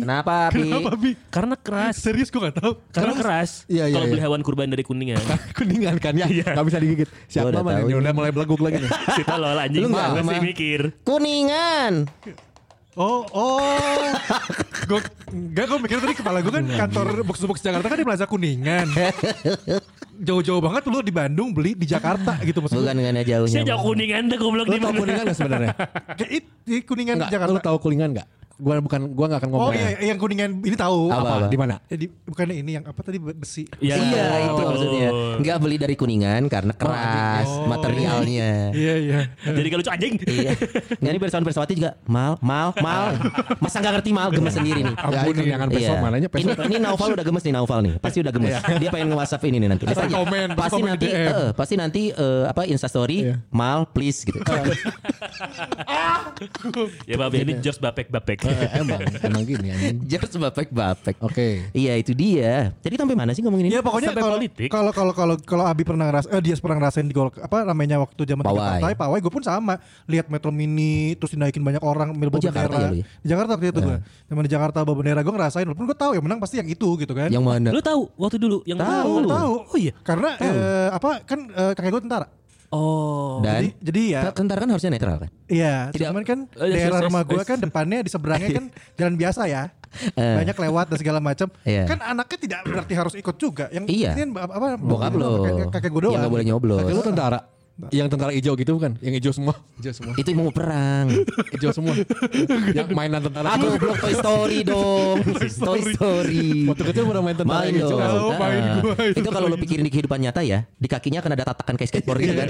[0.00, 0.60] Kenapa, Pi?
[0.64, 1.10] Kenapa Bi?
[1.28, 2.72] Karena keras, Serius gue gak tahu.
[2.90, 3.50] karena keras.
[3.66, 4.12] Iya, iya, Kalau iya.
[4.16, 5.20] beli hewan kurban dari kuningan,
[5.58, 7.08] Kuningan kan ya, nggak bisa digigit.
[7.28, 8.90] Siapa udah mana ini udah mulai beleguk lagi nih.
[9.20, 10.80] kita loh anjing Lu nggak masih mikir.
[11.02, 12.08] Kuningan.
[12.94, 14.06] Oh, oh.
[14.86, 15.00] gue
[15.34, 18.86] enggak gue mikir tadi kepala gue kan kantor box box Jakarta kan di Plaza Kuningan.
[20.14, 22.86] Jauh-jauh banget lu di Bandung beli di Jakarta gitu maksud gue.
[22.86, 23.50] Bukan dengan jauhnya.
[23.50, 24.94] Saya jauh kuningan tuh goblok di mana?
[24.94, 25.74] kuningan nggak sebenarnya?
[26.14, 26.38] Di
[26.86, 27.50] Kuningan Enggak, Jakarta.
[27.50, 28.28] lu tahu kuningan nggak?
[28.64, 29.68] Gua bukan gua nggak akan ngomong.
[29.68, 31.12] Oh iya yang Kuningan ini tahu.
[31.12, 31.46] Apa, apa?
[31.46, 31.74] Di mana?
[31.84, 33.68] Eh, di, bukannya ini yang apa tadi besi.
[33.76, 34.68] Ya, Iya itu betul.
[34.70, 37.68] maksudnya Nggak beli dari Kuningan karena keras Oh.
[37.68, 39.20] materialnya Iya iya.
[39.44, 40.14] Jadi kalau lucu anjing.
[40.18, 40.52] Iya
[40.96, 43.12] Nggak ini Pirsawan Pirsawati juga Mal, mal, mal
[43.58, 45.76] Masa nggak ngerti mal gemes sendiri nih Ya ini jangan Iya.
[45.76, 46.64] besok mananya Ini, besok.
[46.64, 49.68] ini Naufal udah gemes nih Naufal nih Pasti udah gemes Dia pengen nge-whatsapp ini nih
[49.68, 51.28] nanti Pasti komen, pasti Pasti komen nanti DM.
[51.28, 53.34] eh, Pasti nanti eh, Apa instastory Iya.
[53.50, 54.40] Mal please gitu
[57.04, 58.38] Ya Bapak ini George Bapek Bapek.
[58.40, 59.96] Eh, emang emang gini anjing.
[60.04, 61.68] Just bapek bapek Oke.
[61.70, 64.68] Iya itu dia Jadi sampai mana sih ngomongin ini Ya pokoknya Sampai kalau politik.
[64.68, 67.96] kalau kalau kalau kalau Abi pernah ngeras eh dia pernah ngerasain di gol apa namanya
[67.98, 68.68] waktu zaman tiga Pawai.
[68.76, 72.70] partai Pawai gue pun sama lihat Metro Mini terus dinaikin banyak orang mil bawa Jakarta
[72.70, 73.04] bendera ya ya?
[73.16, 76.12] di Jakarta waktu itu gue zaman di Jakarta bawa bendera gue ngerasain walaupun gue tahu
[76.12, 79.12] yang menang pasti yang itu gitu kan Yang mana Lu tahu waktu dulu yang Tahu.
[79.26, 79.92] Tahu Oh iya.
[80.00, 82.26] karena eh, apa kan eh, kakek gue tentara
[82.74, 83.38] Oh.
[83.38, 86.74] jadi, Dan jadi ya Tentara kan harusnya netral kan Iya, Tidak- cuman kan Oh, iya,
[86.74, 87.46] daerah yes, rumah yes, gue yes.
[87.46, 88.64] kan depannya di seberangnya kan
[88.98, 89.62] jalan biasa ya.
[89.94, 90.34] Eh.
[90.42, 91.46] Banyak lewat dan segala macam.
[91.62, 91.86] Iya.
[91.86, 93.70] Kan anaknya tidak berarti harus ikut juga.
[93.70, 94.10] Yang Iya.
[94.10, 96.14] ini kan apa Bokap lo kakek, kakek gue doang.
[96.18, 97.38] Yang gak boleh nyoblos Kakek lu tentara.
[97.90, 98.94] Yang tentara hijau gitu bukan?
[99.02, 99.54] Yang hijau semua.
[99.82, 100.14] Hijau semua.
[100.14, 101.10] Itu mau perang.
[101.50, 101.90] Hijau semua.
[102.70, 105.18] yang mainan tentara Aku blok Toy Story dong.
[105.58, 106.70] Toy Story.
[106.70, 107.98] Waktu kecil pernah main tentara Main hijau.
[107.98, 108.30] dong.
[108.30, 108.78] Oh, main Ah.
[108.78, 111.74] gua itu itu kalau lo pikirin di kehidupan nyata ya, di kakinya akan ada tatakan
[111.74, 112.48] kayak skateboard gitu kan.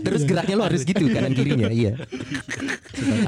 [0.00, 1.92] Terus geraknya lo harus gitu kanan kirinya, iya.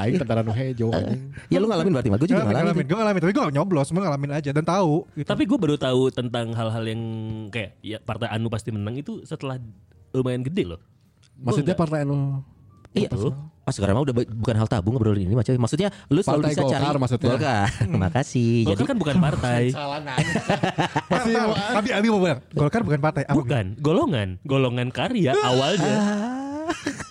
[0.01, 0.89] Aing tentara nu hijau.
[0.91, 1.29] anjing.
[1.49, 2.85] Ya lo ngalamin berarti, gue juga Ngalamin.
[2.89, 5.05] Gue ngalamin, tapi gue gak nyoblos, cuma ngalamin aja dan tahu.
[5.13, 5.29] Gitu.
[5.29, 7.03] Tapi gue baru tahu tentang hal-hal yang
[7.53, 9.61] kayak ya partai Anu pasti menang itu setelah
[10.13, 10.81] lumayan gede loh.
[11.37, 12.43] Maksudnya partai anu
[12.91, 13.07] Iya.
[13.61, 15.55] Oh sekarang mah udah bu- bukan hal tabu ngobrolin ini macam.
[15.55, 17.29] Maksudnya lu selalu Partai bisa Golkar cari maksudnya.
[17.31, 17.67] Golkar.
[18.03, 18.53] Makasih.
[18.61, 19.63] Golkar Jadi kan bukan partai.
[19.79, 20.01] salah
[21.13, 21.35] Masih,
[21.71, 23.23] Abi, Abi mau bilang, Golkar bukan partai.
[23.25, 23.37] Apa?
[23.37, 25.97] Bukan, golongan, golongan karya awalnya.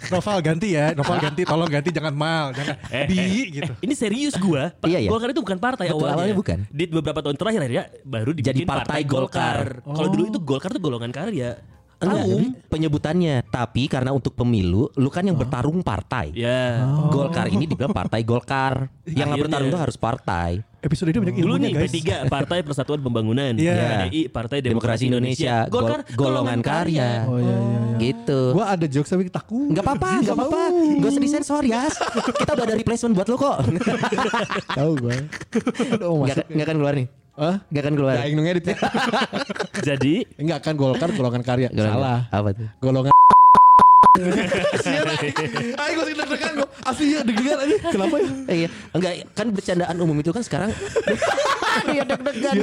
[0.09, 3.71] Novel ganti ya, Novel ganti, tolong ganti jangan mal, jangan Eh, bi eh, gitu.
[3.71, 4.73] eh, ini serius gua.
[4.73, 5.09] Pa- Iya, iya.
[5.09, 6.15] Golkar itu bukan partai Betul, awalnya.
[6.17, 6.57] awalnya bukan.
[6.67, 9.79] Di beberapa tahun terakhir akhirnya baru dibikin Jadi partai Golkar.
[9.79, 11.55] Kalau dulu itu Golkar tuh golongan karya.
[11.99, 12.43] Enggak, Kaum.
[12.71, 13.35] penyebutannya.
[13.45, 16.31] Tapi karena untuk pemilu, lu kan yang bertarung partai.
[16.31, 16.79] Ya.
[17.07, 18.87] Golkar ini dibilang partai Golkar.
[19.03, 19.43] Yang nggak Akhirnya.
[19.43, 20.51] bertarung tuh harus partai.
[20.79, 21.91] Episode ini banyak Dulu ilmunya nih guys.
[21.91, 21.99] P3
[22.31, 24.07] Partai Persatuan Pembangunan, Iya.
[24.07, 27.27] PDI Partai Demokrasi Indonesia, Golkar Gol- golongan karya.
[27.27, 27.59] Oh iya iya.
[27.59, 27.97] iya.
[27.99, 28.39] Gitu.
[28.55, 29.67] Gua ada jokes tapi takut.
[29.67, 30.61] Enggak apa-apa, enggak apa-apa.
[31.03, 31.83] Gak usah disensor ya.
[32.31, 33.57] Kita udah ada replacement buat lo kok.
[34.71, 35.15] Tahu gua.
[36.23, 37.07] Enggak enggak akan keluar nih.
[37.39, 37.55] Hah?
[37.71, 38.13] Enggak akan keluar.
[38.13, 38.75] Ya aing nu ngedit ya.
[39.95, 41.71] Jadi Enggak kan Golkar golongan karya.
[41.71, 42.19] Golongan- Salah.
[42.29, 42.67] Apa tuh?
[42.83, 43.15] Golongan
[45.79, 46.67] Aing gua deg-degan gua.
[46.83, 47.75] Asli ya deg-degan aja.
[47.87, 48.29] Kenapa ya?
[48.49, 50.69] Iya, enggak kan bercandaan umum itu kan sekarang
[51.95, 52.55] Iya deg-degan.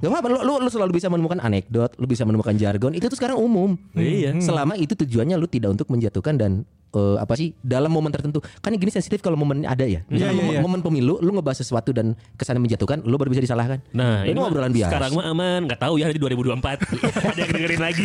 [0.00, 3.16] Gak apa-apa, lu, lu, lu selalu bisa menemukan anekdot, lu bisa menemukan jargon, itu tuh
[3.16, 3.80] sekarang umum.
[3.92, 4.36] Iya.
[4.36, 8.42] Selama itu tujuannya lu tidak untuk menjatuhkan dan eh, apa sih dalam momen tertentu.
[8.58, 10.02] Kan gini sensitif kalau momen ada ya.
[10.06, 10.60] Misalnya Iya, iya, momen, iya.
[10.62, 13.78] momen pemilu, lu ngebahas sesuatu dan kesannya menjatuhkan, lu baru bisa disalahkan.
[13.90, 14.90] Nah, ini ini obrolan biasa.
[14.90, 16.86] Sekarang mah aman, nggak tahu ya di 2024.
[17.30, 18.04] Ada yang dengerin lagi.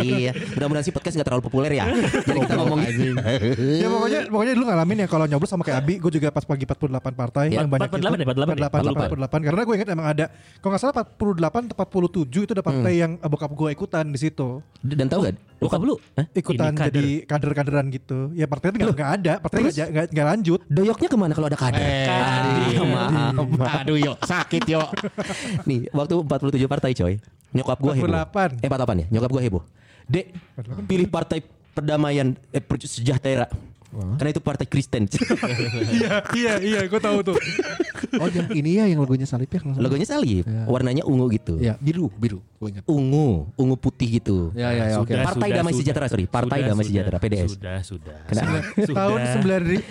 [0.00, 1.84] iya, mudah-mudahan sih podcast gak terlalu populer ya.
[2.28, 2.80] Jadi kita ngomong
[3.82, 6.64] Ya pokoknya pokoknya dulu ngalamin ya kalau nyoblos sama kayak Abi, gue juga pas pagi
[6.64, 9.08] 48 partai Ya, paling banyak 48 ya, 48 ya?
[9.28, 10.24] 48 karena gue ingat emang ada
[10.62, 14.62] kalau nggak salah 48 atau 47 itu ada partai yang bokap gue ikutan di situ.
[14.84, 15.34] dan tahu gak?
[15.58, 15.94] Bokap lu?
[16.14, 16.26] Hah?
[16.30, 17.00] Ikutan kader.
[17.00, 18.28] jadi kader-kaderan gitu.
[18.34, 20.60] Ya partai itu nggak nggak ada, partai nggak ja- nggak nggak lanjut.
[20.66, 21.80] Doyoknya ke mana kalau ada kader?
[21.80, 23.80] Eh, Ah, maaf.
[23.82, 24.82] Aduh yo, sakit yo.
[25.68, 27.14] Nih, waktu 47 partai coy.
[27.54, 28.10] Nyokap gua heboh.
[28.10, 28.60] 48.
[28.60, 29.06] Eh 48 ya.
[29.14, 29.62] Nyokap gua heboh.
[30.04, 30.26] Dek,
[30.84, 31.40] pilih partai
[31.72, 33.48] perdamaian eh, sejahtera.
[33.94, 35.06] Karena itu partai Kristen.
[35.94, 37.38] iya iya iya, gue tahu tuh.
[38.14, 39.58] Oh yang ini ya yang logonya salib ya.
[39.74, 41.58] Logonya salib, warnanya ungu gitu.
[41.58, 42.38] Ya biru biru.
[42.64, 42.84] Gue ingat.
[42.88, 44.48] Ungu, ungu putih gitu.
[44.56, 45.12] Ya ya ya oke.
[45.12, 45.80] Sudah, Partai sudah, Damai sudah.
[45.84, 46.24] Sejahtera, sorry.
[46.24, 46.88] Partai Sudah, Damai sudah.
[46.96, 47.50] Sejahtera, PDS.
[47.52, 48.18] Sudah, sudah.
[48.24, 48.56] Kenapa?
[48.88, 49.20] Tahun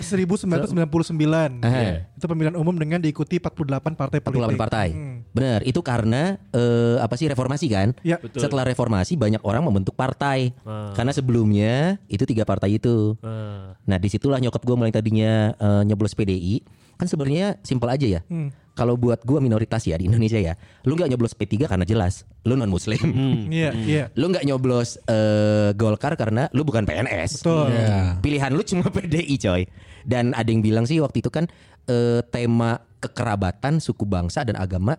[0.02, 1.62] 1999.
[1.62, 2.02] Eh.
[2.18, 4.58] Itu pemilihan umum dengan diikuti 48 partai 48 politik.
[4.58, 4.88] partai.
[4.90, 5.22] Hmm.
[5.30, 7.94] Benar, itu karena eh, apa sih reformasi kan?
[8.02, 8.18] Ya.
[8.18, 8.42] Betul.
[8.42, 10.50] Setelah reformasi banyak orang membentuk partai.
[10.66, 10.90] Ah.
[10.98, 13.14] Karena sebelumnya itu tiga partai itu.
[13.22, 13.78] Ah.
[13.86, 18.20] Nah di situlah nyokap gue mulai tadinya eh, nyoblos PDI kan sebenarnya simpel aja ya.
[18.30, 18.50] Hmm.
[18.74, 22.58] Kalau buat gue minoritas ya di Indonesia ya, lu nggak nyoblos P3 karena jelas lu
[22.58, 22.98] non Muslim.
[23.46, 24.04] Iya, iya.
[24.12, 27.38] Lu nggak nyoblos eh, Golkar karena lu bukan PNS.
[27.40, 27.70] Betul.
[27.70, 28.18] Ya.
[28.18, 29.62] Pilihan lu cuma PDI coy.
[30.02, 31.46] Dan ada yang bilang sih waktu itu kan
[31.86, 34.98] eh, tema kekerabatan suku bangsa dan agama.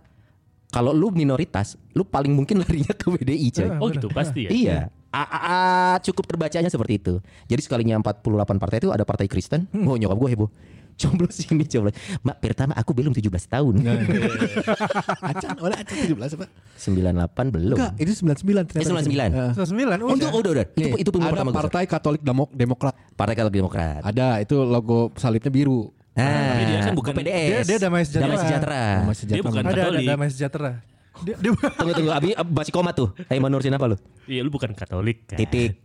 [0.72, 3.70] Kalau lu minoritas, lu paling mungkin larinya ke PDI coy.
[3.76, 4.50] Oh gitu pasti ya.
[4.56, 4.80] Iya.
[5.12, 7.20] A, a- a- cukup terbacanya seperti itu.
[7.48, 8.24] Jadi sekalinya 48
[8.56, 9.68] partai itu ada partai Kristen.
[9.72, 9.84] Hmm.
[9.84, 10.50] Oh nyokap gue heboh.
[10.96, 11.92] Coblos ini coblos.
[12.22, 13.74] Mak pertama aku belum 17 tahun.
[13.78, 14.00] Nah,
[15.30, 16.46] Acan, oleh Acan 17 apa?
[16.78, 17.76] 98 belum.
[17.76, 18.80] Enggak, ini 99 ternyata.
[18.80, 19.28] Eh, 99.
[19.28, 19.52] Eh.
[19.56, 20.52] 99 Oh, itu udah.
[20.56, 20.66] udah.
[20.66, 21.60] Itu Nih, itu pemilu ada pertama gue.
[21.60, 22.96] Partai Katolik Demok Demokrat.
[23.12, 24.02] Partai Katolik Demokrat.
[24.02, 25.92] Ada itu logo salibnya biru.
[26.16, 27.36] Ah, tapi dia kan bukan- PDS.
[27.44, 28.24] Dia- dia Damai Sejahtera.
[28.26, 28.80] Damai Sejahtera.
[28.80, 29.44] Nama Dia sejahtera.
[29.44, 30.08] bukan Ada ada Katolik.
[30.08, 30.72] damai sejahtera.
[31.23, 33.15] Dia, dia Tunggu tunggu Abi masih koma tuh.
[33.32, 33.95] Aiman Nursin apa lu?
[34.28, 35.39] Iya lu bukan Katolik kan.
[35.39, 35.80] Titik.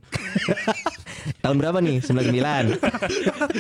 [1.45, 2.01] Tahun berapa nih?
[2.03, 2.81] 99.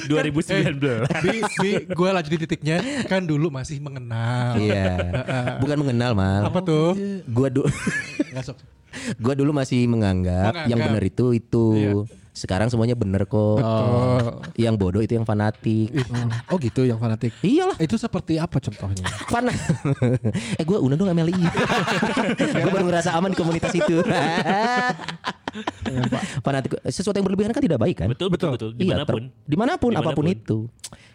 [0.09, 0.81] 2019.
[1.23, 4.57] Bi, bi gue lanjutin titiknya kan dulu masih mengenal.
[4.59, 4.97] Iya.
[5.61, 6.43] Bukan mengenal, Mal.
[6.49, 6.97] Apa tuh?
[7.29, 7.69] Gua dulu
[9.23, 10.71] gua dulu masih menganggap, Menganggap.
[10.71, 11.67] yang benar itu itu.
[11.79, 11.93] Iya.
[12.31, 13.59] Sekarang semuanya bener kok.
[14.55, 15.91] Yang bodoh itu yang fanatik.
[16.47, 17.35] Oh gitu yang fanatik.
[17.41, 17.75] Iyalah.
[17.77, 19.03] Itu seperti apa contohnya?
[19.27, 19.51] Fana.
[20.61, 21.35] eh gue undang dong MLI.
[22.63, 23.99] gue baru ngerasa aman di komunitas itu.
[26.41, 26.79] Fanatik.
[26.87, 28.09] Sesuatu yang berlebihan kan tidak baik kan?
[28.09, 28.71] betul betul betul.
[28.79, 29.23] Iya, Di mana pun.
[29.27, 30.27] ter- di mana pun, apa pun Di mana pun.
[30.31, 30.59] itu.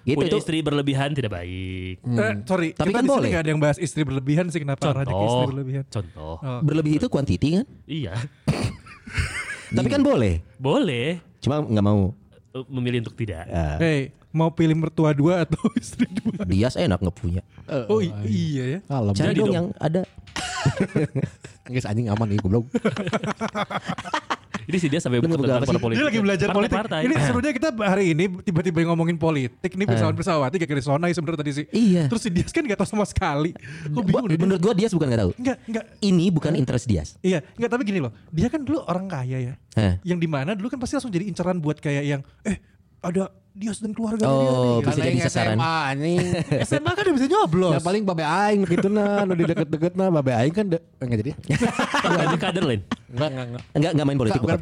[0.06, 0.38] Gitu Punya itu.
[0.38, 1.95] istri berlebihan tidak baik.
[2.04, 3.32] Eh, sorry, Tapi kita kan boleh.
[3.34, 5.47] ada yang bahas istri berlebihan sih kenapa ke istri Contoh.
[5.49, 5.84] berlebihan.
[5.89, 6.36] Contoh.
[6.43, 6.60] Oh.
[6.62, 7.65] Berlebih itu kuantiti kan?
[7.88, 8.13] Iya.
[9.67, 10.43] Tapi kan boleh.
[10.56, 12.13] Boleh Cuma nggak mau.
[12.51, 13.45] eh, memilih untuk tidak.
[13.45, 13.99] Ya, Hey,
[14.30, 16.43] mau pilih mertua dua atau istri dua?
[16.43, 17.41] dia enak nggak punya.
[17.88, 18.80] Oh i- iya ya.
[18.84, 19.13] Kalem.
[19.13, 19.56] Cari Jadi dong dong.
[19.56, 20.01] yang ada.
[21.65, 22.65] Guys anjing aman nih goblok.
[24.65, 25.78] Ini si dia sampai buku tentang sih?
[25.78, 25.97] politik.
[26.01, 26.78] Dia lagi belajar politik.
[26.78, 27.01] Partai.
[27.06, 31.51] Ini serunya kita hari ini tiba-tiba ngomongin politik nih pesawat pesawati kayak Sonai sebenarnya tadi
[31.54, 31.65] sih.
[31.69, 32.10] Iya.
[32.10, 33.54] Terus si Dias kan gak tahu sama sekali.
[33.89, 34.25] Gue bingung.
[34.28, 35.32] Menurut gue dia bukan nggak tahu.
[35.38, 35.86] Enggak, enggak.
[36.01, 37.04] Ini bukan interest dia.
[37.21, 38.12] Iya, enggak tapi gini loh.
[38.34, 39.54] Dia kan dulu orang kaya ya.
[39.78, 39.99] Hah.
[40.01, 42.58] Yang di mana dulu kan pasti langsung jadi incaran buat kayak yang eh
[43.05, 45.55] ada Dias dan keluarga Oh, dia bisa jadi sasaran.
[45.55, 46.19] SMA anjing.
[46.61, 47.71] SMA kan udah bisa nyoblos.
[47.71, 50.65] Ya paling babe aing gitu nah, di deket-deket nah babe aing kan
[50.99, 51.31] enggak jadi.
[52.19, 52.81] Ada kader lain.
[53.07, 53.63] Enggak enggak enggak.
[53.71, 54.59] Enggak enggak main politik Bukan,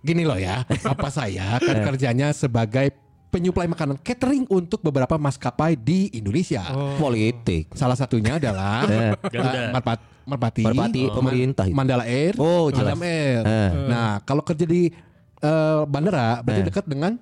[0.00, 2.94] gini loh ya, apa saya kan kerjanya sebagai
[3.28, 6.62] penyuplai makanan catering untuk beberapa maskapai di Indonesia.
[6.96, 7.74] Politik.
[7.74, 9.10] Salah satunya adalah Eh.
[9.24, 9.58] Garuda.
[9.58, 11.74] uh, Merpat- Merpati, Merpati, Man- pemerintah itu.
[11.74, 12.94] Mandala Air, Oh, jelas.
[12.96, 13.42] Air.
[13.42, 13.70] Eh.
[13.86, 14.86] Nah, kalau kerja di
[15.36, 16.66] eh, bandara berarti Eh.
[16.68, 17.18] dekat dengan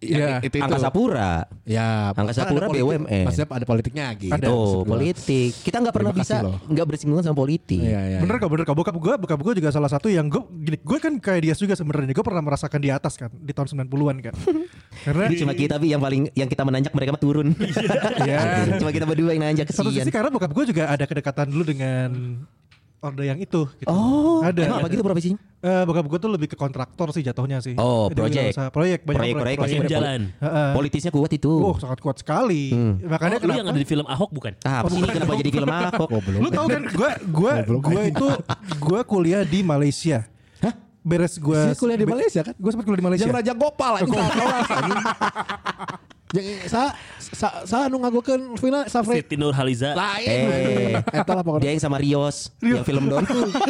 [0.00, 0.64] Iya, yang itu, itu.
[0.64, 1.44] Angkasa Pura.
[1.68, 2.88] Ya, Angkasa ada Pura politik.
[2.88, 3.24] BUMN.
[3.28, 4.32] Maksudnya ada politiknya gitu.
[4.32, 4.48] Ada.
[4.88, 5.50] Politik.
[5.60, 7.84] Kita nggak pernah bisa nggak bersinggungan sama politik.
[7.84, 8.18] Iya, iya.
[8.24, 8.72] Bener kok, bener kok.
[8.72, 11.76] Bokap gue, bokap gue juga salah satu yang gue, gini, gue kan kayak Dias juga
[11.76, 12.16] sebenarnya.
[12.16, 14.34] Gue pernah merasakan di atas kan, di tahun 90-an kan.
[15.04, 17.48] Karena Cuma kita tapi yang paling yang kita menanjak mereka mah turun.
[18.20, 18.40] Iya.
[18.80, 20.04] Cuma kita berdua yang nanjak satu kesian.
[20.04, 22.10] sisi karena bokap gue juga ada kedekatan dulu dengan
[23.00, 23.64] orde yang itu.
[23.80, 23.88] Gitu.
[23.88, 24.60] Oh, ada.
[24.60, 25.40] Emang apa gitu profesinya?
[25.60, 27.76] Eh, bokap gue tuh lebih ke kontraktor sih jatuhnya sih.
[27.76, 28.56] Oh, project.
[28.56, 30.32] usaha- proyek, banyak Proyek, proyek, Proyek Poli- jalan.
[30.34, 30.72] Heeh.
[30.72, 31.52] Politisnya kuat itu.
[31.52, 32.72] Oh, sangat kuat sekali.
[32.98, 33.54] Makanya Oh, lu kenapa?
[33.54, 34.56] yang ada di film Ahok bukan?
[34.62, 36.08] Ah, apa sih ini kenapa jadi film Ahok?
[36.40, 38.26] Lu tau kan gue gue gue itu
[38.78, 40.24] gue kuliah di Malaysia.
[40.58, 40.72] Hah?
[40.98, 42.54] Beres gue Dia kuliah di Malaysia kan?
[42.56, 43.24] Gue sempat kuliah di Malaysia.
[43.24, 44.16] Yang Raja Gopal anjing.
[46.30, 49.18] Yang sa sa sa anu ngagokeun final Safri.
[49.18, 49.98] Siti Nurhaliza.
[49.98, 50.28] Lain.
[50.30, 51.70] Eh, Eta lah dia pokoknya.
[51.74, 53.26] yang sama Rios, yang film Don.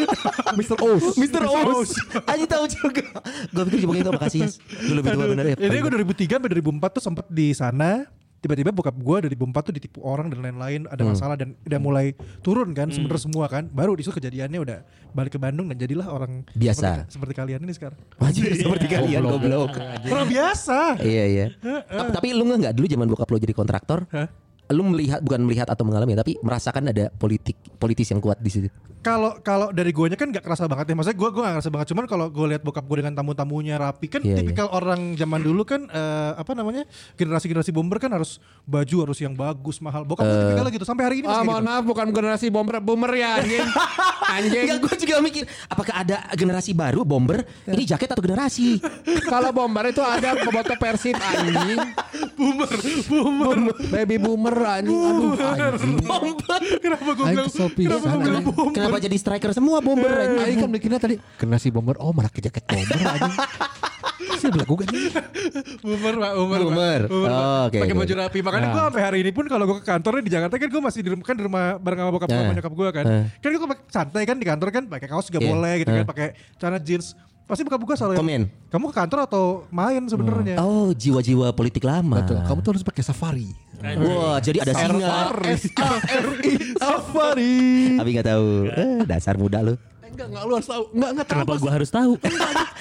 [0.59, 0.77] Mr.
[0.77, 1.17] Oz.
[1.17, 1.43] Mr.
[1.49, 1.91] Oz.
[2.29, 3.05] Aji tahu juga.
[3.49, 4.45] Gue pikir cuma itu makasih.
[4.89, 5.57] Lu lebih tua bener ya.
[5.57, 8.20] Jadi gue 2003 sampai 2004 tuh sempat di sana.
[8.41, 11.13] Tiba-tiba bokap gue dari 2004 tuh ditipu orang dan lain-lain ada Hmm.
[11.13, 12.07] masalah dan udah mulai
[12.41, 13.69] turun kan sebenarnya semua kan.
[13.69, 14.79] Baru di situ kejadiannya udah
[15.11, 17.05] balik ke Bandung dan jadilah orang Biasa.
[17.05, 17.99] seperti, seperti kalian ini sekarang.
[18.25, 19.77] Anjir seperti kalian goblok.
[20.07, 20.97] Orang biasa.
[20.99, 21.47] Iya iya.
[21.85, 24.09] Tapi, tapi lu nggak dulu zaman bokap lo jadi kontraktor?
[24.71, 28.69] Lu melihat bukan melihat atau mengalami tapi merasakan ada politik politis yang kuat di situ.
[29.01, 30.95] Kalau kalau dari guanya kan gak kerasa banget ya.
[30.95, 31.87] Maksudnya gue gue gak kerasa banget.
[31.89, 35.65] Cuman kalau gue lihat bokap gue dengan tamu-tamunya rapi kan Iya, tipikal orang zaman dulu
[35.65, 36.85] kan eh, apa namanya
[37.17, 40.05] generasi-generasi bomber kan harus baju harus yang bagus mahal.
[40.05, 41.71] Bokap gue tipikal gitu sampai hari ini Ah, masih mohon gitu.
[41.73, 43.65] maaf bukan generasi bomber boomer ya anjing.
[44.37, 44.65] anjing.
[44.69, 48.85] Enggak gue juga mikir apakah ada generasi baru bomber ini jaket atau generasi?
[49.33, 51.81] Kalau bomber itu ada foto Persib anjing.
[52.37, 52.69] Boomer,
[53.09, 53.59] boomer.
[53.89, 54.97] Baby boomer anjing.
[54.97, 55.97] Aduh anjing.
[56.79, 58.45] Kenapa gue bilang kesel pisan anjing.
[58.71, 60.11] Kenapa jadi striker semua bomber?
[60.11, 60.41] anjing?
[60.41, 61.97] Aing kan mikirnya tadi generasi bomber.
[61.97, 63.35] Oh, malah ke jaket bomber anjing.
[64.33, 64.89] Saya belagu kan.
[65.81, 66.67] Boomer pak, boomer, Pak.
[66.67, 67.01] Boomer.
[67.07, 67.31] Boomer.
[67.31, 68.01] Oh, Pakai oke.
[68.01, 68.39] baju rapi.
[68.41, 68.73] Makanya Nah.
[68.73, 71.11] gue sampai hari ini pun kalau gue ke kantornya di Jakarta kan gue masih di
[71.11, 72.43] rumah kan di rumah bareng sama bokap gue Nah.
[72.43, 73.05] sama nyokap gue kan.
[73.05, 73.25] Nah.
[73.37, 75.51] Kan gue santai kan di kantor kan pakai kaos juga Iya.
[75.51, 77.13] boleh gitu kan, pakai celana jeans.
[77.51, 78.43] Pasti selalu yang, Komen.
[78.71, 80.57] Kamu ke kantor atau main sebenarnya?
[80.63, 82.23] Oh jiwa-jiwa politik lama.
[82.23, 82.39] Betul.
[82.47, 83.51] Kamu tuh harus pakai safari.
[83.83, 85.35] Wah jadi ada singa.
[85.59, 86.53] S-A-R-I.
[86.79, 87.59] Safari.
[87.99, 88.49] Tapi nggak tahu.
[88.71, 89.75] Eh, dasar muda lu.
[90.11, 90.83] Enggak, enggak lu harus tahu.
[90.93, 91.39] Enggak, enggak tahu.
[91.41, 92.13] Kenapa gua harus tahu?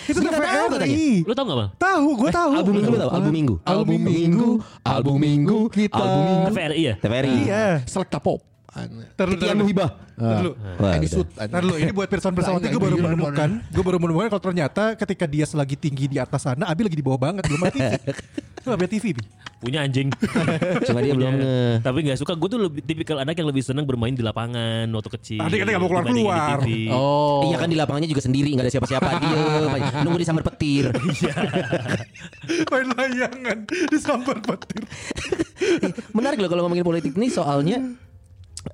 [0.10, 0.98] Itu Nggak tahu katanya.
[0.98, 1.12] TVRI.
[1.24, 1.70] Lu tau gak bang?
[1.78, 2.52] Tahu, gue tahu.
[2.58, 3.10] Album minggu tahu?
[3.10, 3.56] Album minggu.
[3.64, 4.50] Album minggu,
[4.84, 5.96] album minggu kita.
[5.96, 6.46] Album minggu.
[6.52, 6.94] TVRI ya?
[7.00, 7.36] TVRI.
[7.48, 7.66] Iya.
[7.88, 8.40] Selekta pop.
[8.86, 9.58] Titian.
[10.20, 11.10] Wah, Ini udah.
[11.10, 11.28] shoot.
[11.32, 15.24] Ntar dulu, ini buat Pirsawan Pirsawati gue baru menemukan, gue baru menemukan kalau ternyata ketika
[15.24, 17.96] dia lagi tinggi di atas sana, Abi lagi di bawah banget, belum TV.
[18.68, 19.24] Lu Abi TV, Bi?
[19.60, 20.08] Punya anjing.
[20.88, 21.84] Cuma dia belum nge.
[21.84, 22.32] Tapi gak suka.
[22.36, 25.40] Gue tuh lebih tipikal anak yang lebih seneng bermain di lapangan waktu kecil.
[25.44, 26.68] Tadi katanya nggak mau di TV.
[26.92, 27.44] Oh.
[27.50, 29.28] Iya kan di lapangannya juga sendiri nggak ada siapa-siapa aja.
[30.04, 30.92] nunggu disambar petir.
[32.72, 33.58] Main layangan,
[33.92, 34.84] disambar petir.
[36.16, 37.84] Menarik loh kalau ngomongin politik nih soalnya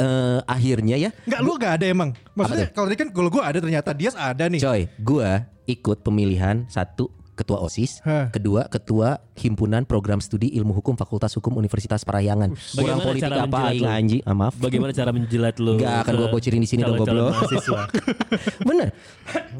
[0.02, 2.10] eh akhirnya ya Enggak, lu gak ada emang.
[2.34, 4.60] Maksudnya kalau tadi kan kalau gue ada ternyata dia ada nih.
[4.62, 8.32] coy gua ikut pemilihan satu ketua OSIS, Hah.
[8.32, 12.56] kedua ketua himpunan program studi ilmu hukum Fakultas Hukum Universitas Parahyangan.
[12.56, 14.22] Kurang Bagaimana politik cara apa aing anjing?
[14.24, 14.56] Ah, maaf.
[14.56, 15.76] Bagaimana cara menjilat lu?
[15.76, 17.36] Nggak akan gua bocorin di sini dong, goblok.
[17.36, 17.82] mahasiswa?
[18.72, 18.90] Bener.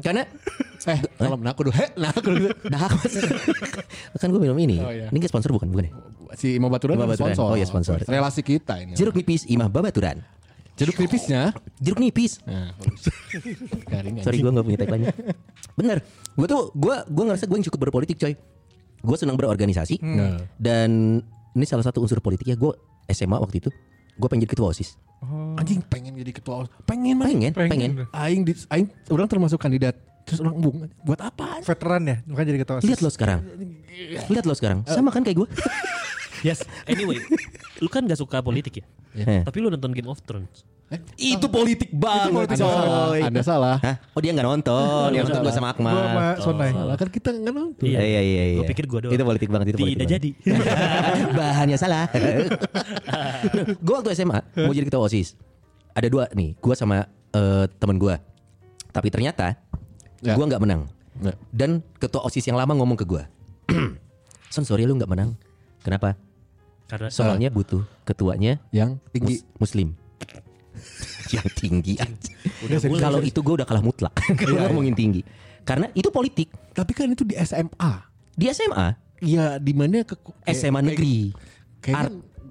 [0.00, 0.24] Karena
[0.86, 1.74] Eh, kalau nah aku dulu.
[1.74, 2.46] Heh, nah aku dulu.
[2.62, 2.86] dah
[4.14, 4.78] kan gue minum ini.
[4.78, 5.10] Oh, iya.
[5.10, 5.92] Ini sponsor bukan bukan ya?
[6.38, 7.34] Si Imam Baturan Imam kan Baturan.
[7.34, 7.50] sponsor.
[7.50, 7.96] Oh, iya, sponsor.
[8.06, 8.94] Relasi kita ini.
[8.94, 10.22] Jeruk nipis Imah Babaturan.
[10.76, 11.56] Jeruk nipisnya.
[11.80, 12.36] Jeruk nipis.
[12.44, 12.76] Nah,
[14.20, 15.04] Sorry gue gak punya tagline
[15.72, 16.04] Bener
[16.36, 18.36] Gue tuh Gue gua ngerasa gue yang cukup berpolitik coy
[19.00, 20.36] Gue senang berorganisasi Hmm.
[20.56, 21.20] Dan
[21.56, 22.76] Ini salah satu unsur politiknya Gue
[23.08, 23.70] SMA waktu itu
[24.16, 25.00] Gue pengen jadi ketua OSIS
[25.56, 26.68] Anjing pengen jadi ketua.
[26.84, 27.26] Pengen mah.
[27.26, 27.70] Pengen Pengen.
[27.72, 29.96] Pengen Aing di, aing orang termasuk kandidat.
[30.28, 31.64] Terus orang bung buat apa?
[31.64, 32.88] Veteran ya, makanya jadi ketua OSIS.
[32.92, 33.40] Lihat lo sekarang
[34.28, 35.48] Lihat lo sekarang Sama kan kayak gue
[36.46, 36.62] Yes.
[36.84, 37.16] Anyway,
[37.80, 38.84] lu kan gak suka politik ya?
[39.16, 39.42] Eh.
[39.42, 40.62] Tapi lu nonton Game of Thrones.
[41.18, 42.86] Itu politik banget politik Anda salah.
[43.10, 43.20] coy.
[43.26, 43.76] Anda salah.
[43.82, 43.96] Hah?
[44.14, 46.34] Oh dia nggak nonton, dia nonton gue sama Gue sama Akmal.
[46.38, 46.70] Sonai.
[46.70, 47.82] Salah kan kita nggak nonton.
[47.82, 48.44] Iya iya iya.
[48.54, 48.58] iya.
[48.62, 49.12] Gua pikir gua doang.
[49.18, 50.14] Itu politik banget itu politik Tidak banget.
[50.14, 50.30] jadi.
[51.38, 52.06] Bahannya salah.
[53.86, 55.34] gue waktu SMA mau jadi ketua OSIS.
[55.90, 57.02] Ada dua nih, gue sama
[57.32, 58.14] eh, temen gue.
[58.92, 59.58] Tapi ternyata
[60.24, 60.32] Ya.
[60.32, 60.88] gue nggak menang.
[61.18, 61.34] Ya.
[61.50, 63.20] Dan ketua OSIS yang lama ngomong ke gue,
[64.54, 65.36] Son sorry lu nggak menang.
[65.82, 66.14] Kenapa?
[66.86, 69.34] Karena Soalnya butuh ketuanya Yang tinggi.
[69.36, 69.88] mus- Muslim.
[71.34, 72.32] yang tinggi aja.
[72.96, 74.14] Kalau itu gue udah kalah mutlak.
[74.38, 75.22] Kalau ngomongin tinggi.
[75.66, 76.46] Karena itu politik.
[76.70, 77.92] Tapi kan itu di SMA.
[78.32, 81.16] Di SMA, Iya di mana ke kayak- SMA kayak- negeri.
[81.80, 82.10] Kayaknya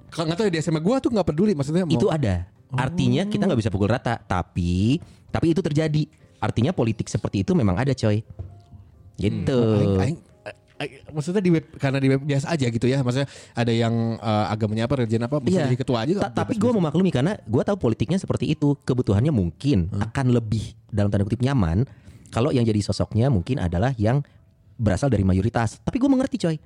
[0.10, 2.50] kalau nggak tahu ya, di SMA gua tuh nggak peduli maksudnya mau itu ada.
[2.74, 4.98] Artinya kita nggak bisa pukul rata, tapi
[5.30, 6.04] tapi itu terjadi.
[6.42, 8.26] Artinya politik seperti itu memang ada, coy.
[9.16, 9.54] Gitu.
[9.56, 10.22] Aing- aing- aing-
[11.10, 14.86] maksudnya di web karena di web biasa aja gitu ya maksudnya ada yang eh, agamanya
[14.86, 15.72] apa religion apa bisa Iya.
[15.72, 18.76] jadi ketua aja Ta- tapi gue memaklumi karena gue tahu politiknya seperti itu.
[18.78, 21.88] Kebutuhannya mungkin akan lebih dalam tanda kutip nyaman
[22.28, 24.20] kalau yang jadi sosoknya mungkin adalah yang
[24.76, 25.80] berasal dari mayoritas.
[25.80, 26.60] Tapi gue mengerti, coy.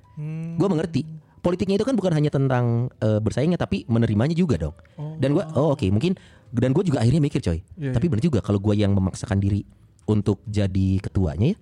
[0.58, 1.06] Gue mengerti.
[1.40, 4.74] Politiknya itu kan bukan hanya tentang eh, bersaingnya tapi menerimanya juga dong.
[5.16, 6.18] Dan gue oh oke mungkin
[6.50, 7.62] dan gue juga akhirnya mikir coy.
[7.78, 9.62] Iya, tapi benar juga kalau gue yang memaksakan diri
[10.04, 11.56] untuk jadi ketuanya ya,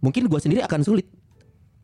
[0.00, 1.06] mungkin gue sendiri akan sulit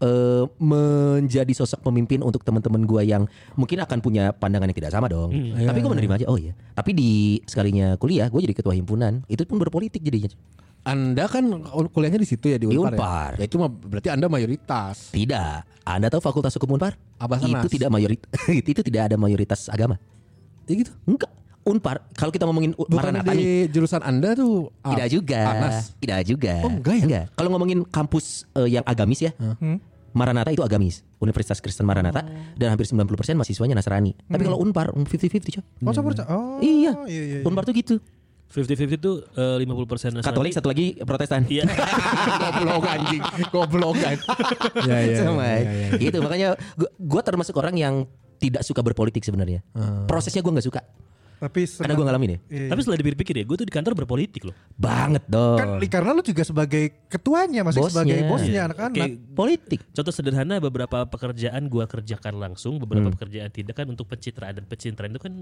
[0.01, 5.07] eh, menjadi sosok pemimpin untuk teman-teman gue yang mungkin akan punya pandangan yang tidak sama
[5.07, 5.31] dong.
[5.55, 6.27] Tapi gue menerima aja.
[6.29, 6.57] Oh iya.
[6.75, 7.11] Tapi di
[7.45, 9.23] sekalinya kuliah gue jadi ketua himpunan.
[9.29, 10.33] Itu pun berpolitik jadinya.
[10.81, 11.45] anda kan
[11.93, 13.31] kuliahnya di situ ya di Di Unpar, Unpar.
[13.37, 13.45] Ya?
[13.45, 15.85] ya itu mah berarti anda mayoritas Tidak.
[15.85, 16.97] Anda tahu Fakultas Hukum Unpar?
[17.21, 17.69] Abasanas.
[17.69, 18.25] Itu tidak mayoritas.
[18.73, 20.01] itu tidak ada mayoritas agama.
[20.65, 21.29] ya gitu Enggak.
[21.69, 22.01] Unpar.
[22.17, 23.69] Kalau kita ngomongin bukan Maranatha di nih.
[23.69, 25.41] jurusan anda tuh ah, Tidak juga.
[25.53, 25.93] Anas.
[26.01, 26.65] Tidak juga.
[26.65, 27.23] Oh, enggak ya?
[27.37, 29.33] Kalau ngomongin kampus eh, yang agamis ya.
[30.13, 31.07] Maranatha itu agamis.
[31.21, 32.25] Universitas Kristen Maranatha
[32.57, 34.17] dan hampir 90% mahasiswanya Nasrani.
[34.17, 35.65] Tapi kalau Unpar mm, 50-50 coy.
[35.87, 36.27] Oh, percaya.
[36.33, 36.93] Oh, Iya.
[37.07, 37.41] iya, iya.
[37.47, 37.97] Unpar tuh gitu.
[38.51, 40.27] 50-50 itu eh, 50% Nasrani.
[40.27, 41.47] Katolik satu lagi Protestan.
[41.47, 41.65] Iya.
[42.43, 43.23] goblok anjing
[43.55, 44.27] goblok anjing
[44.91, 45.45] ya ya Sama.
[45.47, 45.89] ya, ya, ya.
[46.03, 47.95] Gitu makanya gua, gua termasuk orang yang
[48.43, 49.63] tidak suka berpolitik sebenarnya.
[50.11, 50.81] Prosesnya gua nggak suka
[51.41, 52.39] Tapi karena gua ngalamin ya.
[52.47, 54.55] Iya, Tapi setelah dipikir-pikir ya, gue tuh di kantor berpolitik loh.
[54.71, 55.57] Banget dong.
[55.57, 57.95] kan karena lu juga sebagai ketuanya masih Bosnya.
[57.97, 58.63] sebagai bosnya Iya.
[58.67, 58.95] anak-anak.
[58.95, 59.81] Kayak politik.
[59.91, 65.11] Contoh sederhana beberapa pekerjaan gua kerjakan langsung, beberapa pekerjaan tidak kan untuk pencitraan dan pencitraan
[65.11, 65.33] itu kan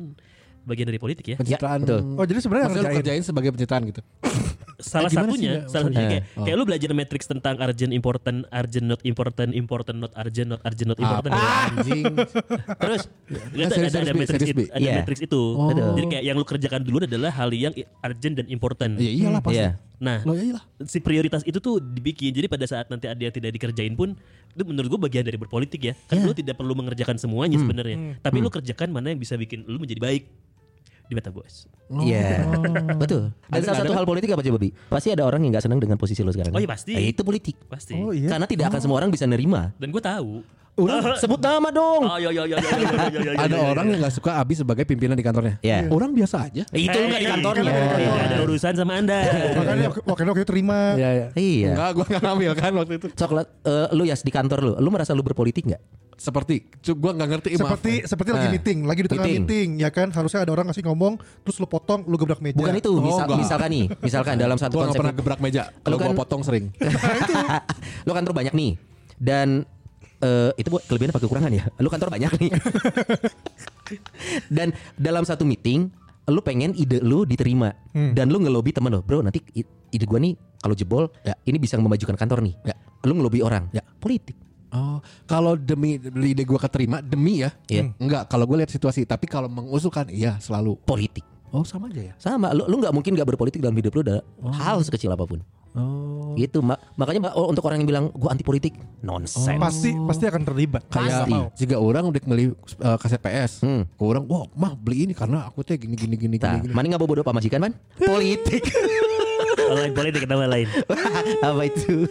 [0.60, 1.36] bagian dari politik ya.
[1.36, 2.00] pencitraan betul.
[2.14, 2.96] Oh, jadi sebenarnya ngerjain.
[2.96, 4.00] kerjain sebagai pencitraan gitu
[4.80, 6.08] Salah gimana satunya, sih, salah satunya Eh.
[6.08, 10.60] kayak, kayak lu belajar matrix tentang urgent important, urgent not important, important not urgent, not
[10.62, 11.32] urgent not important.
[11.32, 11.50] Apa, ya.
[11.68, 12.04] anjing
[12.82, 13.02] Terus
[13.50, 14.64] Ya, ada, serius, ada, ada serius, matrix serius, itu, Bi.
[14.68, 14.94] ada Iya.
[14.96, 15.42] matrix itu.
[15.50, 15.66] Oh.
[15.94, 17.72] Jadi kayak yang lu kerjakan dulu adalah hal yang
[18.04, 18.98] urgent dan important.
[18.98, 19.70] ya iyalah pasti Iya.
[19.98, 22.30] Nah, ya iyalah si prioritas itu tuh dibikin.
[22.30, 24.14] Jadi pada saat nanti ada yang tidak dikerjain pun
[24.54, 25.94] itu menurut gue bagian dari berpolitik ya.
[26.06, 28.18] Kan lu tidak perlu mengerjakan semuanya sebenarnya.
[28.20, 30.22] Tapi lu kerjakan mana yang bisa bikin lu menjadi baik
[31.08, 31.66] di metaverse.
[32.04, 32.44] Iya.
[33.02, 33.32] Betul.
[33.48, 33.98] Dan Ada- salah satu kan?
[33.98, 34.70] hal politik apa coba Bi?
[34.92, 36.52] Pasti ada orang yang nggak senang dengan posisi lo sekarang.
[36.52, 36.62] Oh kan?
[36.62, 36.92] iya, pasti.
[36.92, 37.56] Eh, itu politik.
[37.64, 37.96] Pasti.
[37.96, 38.28] Oh iya.
[38.28, 39.72] Karena tidak akan semua orang bisa nerima.
[39.80, 40.44] Dan gue tahu.
[41.18, 42.02] Sebut nama dong.
[42.02, 43.40] Oh iya iya iya iya iya iya iya.
[43.40, 45.90] ada orang yang nggak suka Abi sebagai pimpinan di kantornya Iya.
[45.90, 47.72] orang biasa aja Eh, Itu nggak di kantornya.
[48.24, 49.18] Ada urusan sama anda.
[50.04, 50.94] Makanya waktu itu terima.
[50.94, 51.26] Iya, iya.
[51.34, 51.68] Iya.
[51.72, 53.06] Enggak, gue nggak ngambil kan waktu itu.
[53.12, 55.82] Coklat, eh, lu ya di kantor lu, lu merasa lu berpolitik nggak?
[56.14, 57.48] Seperti, gue nggak ngerti.
[57.52, 57.78] maaf.
[57.78, 58.52] Seperti seperti lagi Ah.
[58.52, 59.44] meeting, lagi di tengah Meeting.
[59.44, 59.68] meeting.
[59.78, 62.58] ya kan harusnya ada orang ngasih ngomong terus lu potong, lu gebrak meja.
[62.58, 63.38] Bukan itu, Oh, misal, enggak.
[63.38, 65.62] misalkan nih, misalkan dalam satu gue nggak konsep pernah gebrak meja.
[65.76, 66.64] Kalau Lu kan- gue potong sering.
[68.02, 68.70] lu kantor banyak nih
[69.16, 69.62] dan
[70.20, 71.64] eh, itu buat kelebihan apa kekurangan ya?
[71.78, 72.50] Lu kantor banyak nih.
[74.56, 75.88] dan dalam satu meeting
[76.28, 79.40] lu pengen ide lu diterima dan lu ngelobi temen lo, bro nanti
[79.88, 81.34] ide gua nih kalau jebol Ya.
[81.46, 82.54] ini bisa memajukan kantor nih.
[82.66, 82.74] Ya.
[83.06, 83.70] Lu ngelobi orang.
[83.70, 83.82] Ya.
[84.02, 84.34] Politik.
[84.68, 87.56] Oh, kalau demi ide gue keterima, demi ya.
[87.72, 87.88] Iya.
[87.96, 89.08] Enggak, kalau gue lihat situasi.
[89.08, 90.76] Tapi kalau mengusulkan, iya selalu.
[90.84, 91.24] Politik.
[91.48, 92.14] Oh, sama aja ya.
[92.20, 94.20] Sama, lu lu nggak mungkin nggak berpolitik dalam hidup lu dalam
[94.52, 95.40] hal sekecil apa pun.
[95.70, 96.32] Oh.
[96.34, 99.56] Gitu, ma- makanya ma- oh, untuk orang yang bilang gua anti politik, nonsense.
[99.56, 100.82] pasti pasti akan terlibat.
[100.86, 101.34] Kayak Pasti.
[101.58, 103.84] jika orang udah beli uh, kaset PS, Hmm.
[103.86, 106.70] ke orang, wah mah beli ini karena aku teh gini gini gini Nah, gini.
[106.70, 107.72] mana nggak bodoh apa majikan man?
[108.00, 108.64] Politik.
[109.68, 110.64] Lain politik kita lain.
[111.44, 112.08] apa itu?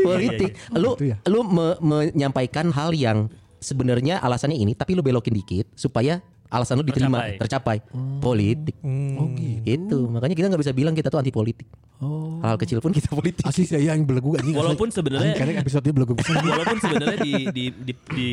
[0.00, 0.56] Politik.
[0.72, 1.16] Lu Gitu ya?
[1.26, 6.84] lu me- menyampaikan hal yang sebenarnya alasannya ini, tapi lu belokin dikit supaya alasan lu
[6.84, 7.80] diterima, tercapai.
[8.18, 8.76] Politik.
[9.14, 9.64] Oh gitu.
[9.64, 11.66] Itu makanya kita nggak bisa bilang kita tuh anti politik.
[11.98, 12.38] Oh.
[12.40, 13.42] Hal kecil pun kita politik.
[13.42, 14.52] Asli saya yang belegu anjing.
[14.52, 16.14] Walaupun sebenarnya- karena episode belegu.
[16.52, 18.28] Walaupun sebenarnya di di di, di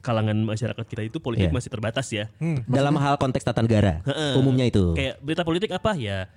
[0.00, 1.54] kalangan masyarakat kita itu politik Iya.
[1.54, 2.28] masih terbatas ya.
[2.64, 4.00] Dalam hal konteks tata negara,
[4.34, 4.92] umumnya itu.
[4.92, 6.28] Kayak berita politik apa ya?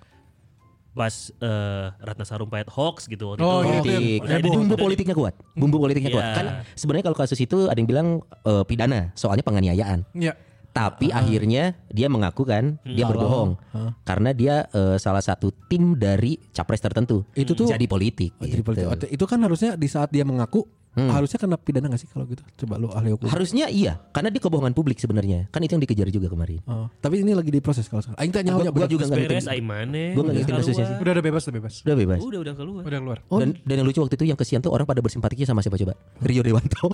[0.93, 3.65] Pas eh, Ratna Sarumpait hoax gitu waktu Oh, itu.
[3.65, 3.97] iya, politik.
[4.13, 5.33] itu Udah di- Bumbu politiknya kuat.
[5.51, 6.15] Bumbu politiknya Iya.
[6.15, 6.27] kuat.
[6.31, 8.07] Kan sebenarnya kalau kasus itu ada yang bilang
[8.43, 10.05] eh, pidana, soalnya penganiayaan.
[10.13, 10.37] Iya.
[10.73, 13.61] Tapi akhirnya dia mengaku kan dia berbohong
[14.01, 17.21] karena dia eh, salah satu tim dari capres tertentu.
[17.37, 18.33] Itu tuh- jadi politik.
[18.41, 18.73] Oh, jadi gitu.
[18.73, 19.09] politik.
[19.13, 22.45] Itu kan harusnya di saat dia mengaku harusnya kena pidana gak sih kalau gitu?
[22.63, 23.25] Coba lu ahli hukum.
[23.25, 25.49] Harusnya iya, karena dia kebohongan publik sebenarnya.
[25.49, 26.61] Kan itu yang dikejar juga kemarin.
[26.63, 28.21] Oh, tapi ini lagi diproses kalau sekarang.
[28.21, 29.57] Aing tanya Gua, gua juga nggak Beres ngerti.
[29.57, 30.03] Aimane.
[30.13, 30.95] Gua nggak ngerti kasusnya sih.
[31.01, 31.73] Udah udah bebas, udah bebas.
[31.81, 32.19] Udah bebas.
[32.21, 32.83] Udah udah keluar.
[32.85, 33.17] Udah keluar.
[33.27, 33.39] Oh.
[33.41, 35.93] Dan, dan yang lucu waktu itu yang kesian tuh orang pada bersimpatinya sama siapa coba?
[36.21, 36.85] Rio Dewanto.
[36.85, 36.93] Oh,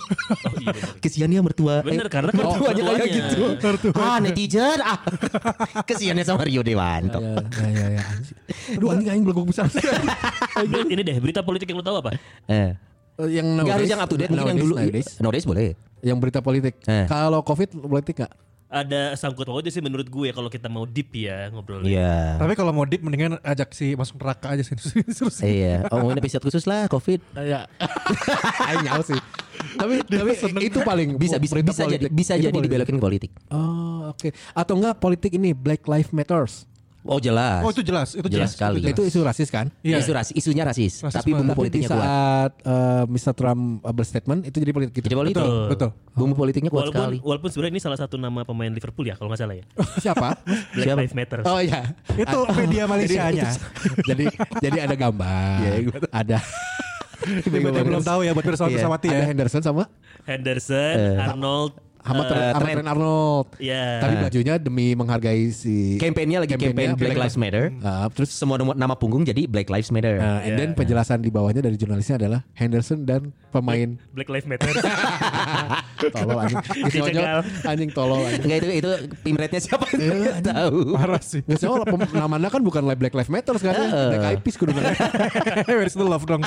[0.63, 0.71] iya.
[1.03, 1.83] Kesiannya mertua.
[1.83, 3.15] Bener, eh, karena kan mertuanya kayak mertuanya.
[3.19, 3.43] gitu.
[3.99, 4.97] Ah netizen ah.
[5.89, 7.19] Kesiannya sama Rio Dewanto.
[7.19, 8.03] Ya, ya, ya, ya.
[8.79, 9.67] Aduh anjing aing belum bisa.
[9.67, 12.15] Ber- Ini deh berita politik yang lu tahu apa?
[12.47, 12.73] Eh.
[13.19, 14.75] Eh, yang Nggak harus nowadays- yang up to date mungkin yang nowadays- dulu.
[14.77, 15.07] nowadays.
[15.19, 15.67] Nowadays boleh.
[15.99, 16.73] Yang berita politik.
[16.81, 17.05] Eh.
[17.05, 18.31] Kalau Covid politik gak?
[18.69, 21.89] Ada sangkut pautnya sih menurut gue kalau kita mau deep ya ngobrolnya.
[21.89, 22.15] Iya.
[22.37, 24.77] Tapi kalau mau deep mendingan ajak si masuk neraka aja sih.
[25.09, 27.17] Terus Iya, oh ngomongin episode khusus lah Covid.
[27.35, 27.65] Ya.
[28.69, 29.17] Aing nyawa sih.
[29.73, 32.11] Tapi tapi itu paling Bisa bisa bisa jadi politik.
[32.13, 32.69] bisa Itu jadi politik.
[32.69, 33.31] dibelokin ke politik.
[33.49, 34.29] Oh, oke.
[34.53, 36.68] Atau enggak politik ini Black Lives Matters.
[37.01, 37.63] Oh jelas.
[37.63, 38.79] Oh itu jelas, itu Jelas jelas, sekali.
[38.79, 38.91] jelas.
[38.91, 39.71] Itu isu rasis kan?
[39.79, 40.03] Iya.
[40.03, 41.15] Isu rasis, isunya rasis, Rasisme.
[41.15, 41.95] tapi bumbu politiknya kuat.
[41.97, 43.33] saat eh, Mr.
[43.33, 45.05] Trump uh, berstatement itu jadi politik gitu.
[45.05, 45.39] Jadi politik.
[45.39, 45.89] Betul, betul.
[46.11, 47.17] Bumbu politiknya kuat Walaupun sekali.
[47.23, 49.65] walaupun sebenarnya ini salah satu nama pemain Liverpool ya kalau nggak salah ya.
[50.03, 50.27] Siapa?
[50.43, 50.99] Black Siapa?
[50.99, 51.39] Lives Matter.
[51.43, 51.81] Oh iya.
[52.11, 53.47] Itu media Malaysia-nya.
[54.03, 54.25] jadi
[54.59, 55.59] jadi ada gambar.
[56.11, 56.37] ada
[57.19, 59.25] Berarti belum tahu ya buat pesawat Iya, pesawati ada ya.
[59.27, 59.83] Henderson sama
[60.23, 62.75] Henderson, Arnold, sama Trent, sama Trent.
[62.79, 63.47] Trent Arnold.
[63.59, 63.85] ya.
[63.99, 67.75] Tapi bajunya demi menghargai si Campaignnya lagi campaign Black Lives Matter.
[67.81, 70.17] Ah, terus Semua nama- nama punggung jadi Black Lives Matter.
[70.17, 74.69] Nah, and then penjelasan di bawahnya dari jurnalisnya adalah Henderson dan pemain Black Lives Matter.
[76.15, 76.57] tolol anjing.
[76.87, 77.39] Dicegal.
[77.65, 78.43] anjing tolol anjing.
[78.47, 78.89] Enggak itu itu
[79.21, 79.85] pimretnya siapa?
[79.91, 80.95] Nggak tahu.
[80.95, 81.41] Parah sih.
[81.67, 83.75] Oh, pem- namanya kan bukan Black Lives Matter kan,
[84.09, 84.95] Black Eyed Peas kudu namanya.
[85.67, 86.41] Where's the love dong?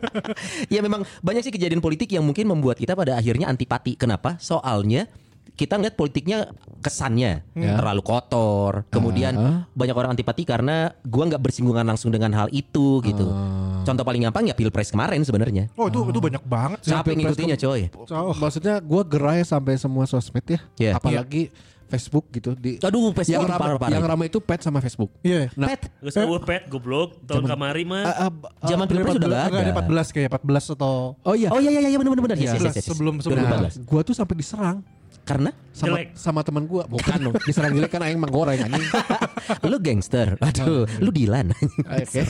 [0.74, 3.98] ya memang banyak sih kejadian politik yang mungkin membuat kita pada akhirnya antipati.
[3.98, 4.38] Kenapa?
[4.76, 5.08] Soalnya
[5.56, 6.52] kita ngeliat politiknya
[6.84, 7.80] kesannya Ya.
[7.80, 8.84] terlalu kotor.
[8.92, 9.64] Kemudian Ah.
[9.72, 13.24] banyak orang antipati karena gua nggak bersinggungan langsung dengan hal itu gitu.
[13.24, 13.80] Ah.
[13.80, 15.72] Contoh paling gampang ya pilpres kemarin sebenarnya.
[15.74, 16.92] Oh itu itu banyak banget sih.
[16.92, 17.88] Capek ngikutinya coy.
[18.12, 18.36] Oh.
[18.36, 20.92] Maksudnya gue gerai sampai semua sosmed ya, Iya.
[21.00, 21.48] apalagi
[21.86, 24.10] Facebook gitu di Aduh, Facebook yang ramai parah-parah yang itu.
[24.10, 25.10] ramai itu pet sama Facebook.
[25.22, 25.46] Iya.
[25.54, 25.86] Nah, Pet.
[26.02, 28.02] Gue pet goblok tahun kamari mah.
[28.02, 29.72] ah, ah, ah, Zaman pilpres sudah nggak Enggak ada.
[29.72, 31.48] ada 14 kayak 14 atau oh iya.
[31.48, 32.36] Oh iya iya iya benar benar benar.
[32.36, 32.86] Yes, yes, 14 yes, yes.
[32.90, 33.86] sebelum sebelum Nah, 14.
[33.86, 34.78] gua tuh sampai diserang
[35.22, 36.08] Karena sama Jelek.
[36.14, 36.86] sama teman gua.
[36.86, 38.86] Bukan dong, diserang jelek kan aing menggoreng anjing.
[39.70, 40.38] lu gangster.
[40.38, 41.50] Aduh, lu Dilan.
[41.82, 42.22] Oke.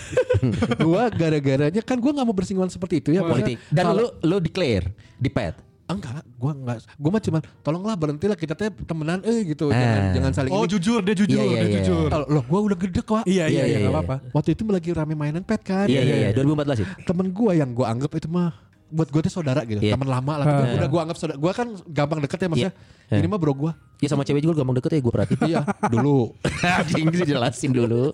[0.80, 3.60] gua gara-garanya kan gua nggak mau bersinggungan seperti itu ya Politik.
[3.68, 5.56] Dan lu lu declare di pet.
[5.86, 6.76] Enggak, gua enggak.
[6.96, 9.68] Gua mah cuman tolonglah berhentilah kita teh temenan eh gitu.
[9.68, 9.76] Ah.
[9.76, 10.70] Jangan jangan saling Oh ini.
[10.72, 11.76] jujur dia jujur, Iya, iya, dia iya.
[11.80, 12.08] jujur.
[12.08, 13.22] Oh, Loh, gua udah gede kok.
[13.24, 14.00] Iya iya Iya, iya iya, enggak iya.
[14.00, 14.16] apa-apa.
[14.32, 15.84] Waktu itu lagi rame mainan pet kan.
[15.84, 16.92] Iya iya iya 2014 itu.
[17.04, 18.56] Temen gua yang gua anggap itu mah
[18.94, 19.98] buat gua tuh saudara gitu, Iya.
[19.98, 20.44] teman lama lah.
[20.46, 21.36] Tapi udah gua anggap saudara.
[21.36, 22.72] Gua kan gampang deket ya maksudnya.
[23.10, 23.18] Iya.
[23.18, 23.72] Ini mah bro gua.
[23.98, 25.40] Ya sama cewek juga gampang deket ya gue perhatiin.
[25.44, 26.30] iya, dulu.
[26.78, 28.12] Anjing dijelasin dulu.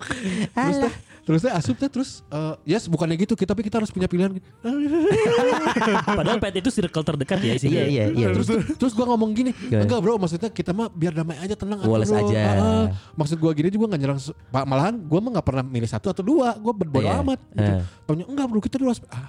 [0.53, 3.90] terus teh terus teh asup teh terus eh, yes bukannya gitu kita tapi kita harus
[3.90, 4.35] punya pilihan.
[6.09, 7.81] Padahal pet itu circle terdekat ya isinya.
[7.81, 8.27] Iya iya iya.
[8.31, 11.99] terus terus gua ngomong gini enggak bro maksudnya kita mah biar damai aja tenang bro.
[11.99, 12.40] aja.
[12.55, 12.87] Ah.
[13.14, 14.19] maksud gua gini juga nggak nyerang
[14.51, 17.19] malahan gua mah nggak pernah milih satu atau dua gua berbodo Iya.
[17.21, 17.73] amat gitu.
[17.73, 17.83] Ah.
[18.07, 19.27] Taunya enggak bro kita dulu harus- ah,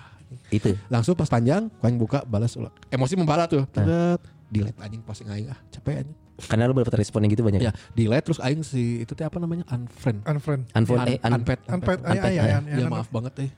[0.49, 0.75] Itu.
[0.87, 4.19] langsung pas panjang gua yang buka balas ulang emosi membara tuh Tetet.
[4.47, 7.61] delete anjing posting aing ah capek anjing Karena lu dapat respon yang gitu banyak.
[7.61, 10.65] ya delete terus aing si itu teh apa namanya unfriend Unfriend.
[10.71, 11.97] Unfollow eh un, unpet Unpet.
[11.99, 12.17] unpet.
[12.17, 12.57] Iya iya iya.
[12.75, 13.51] ya maaf banget eh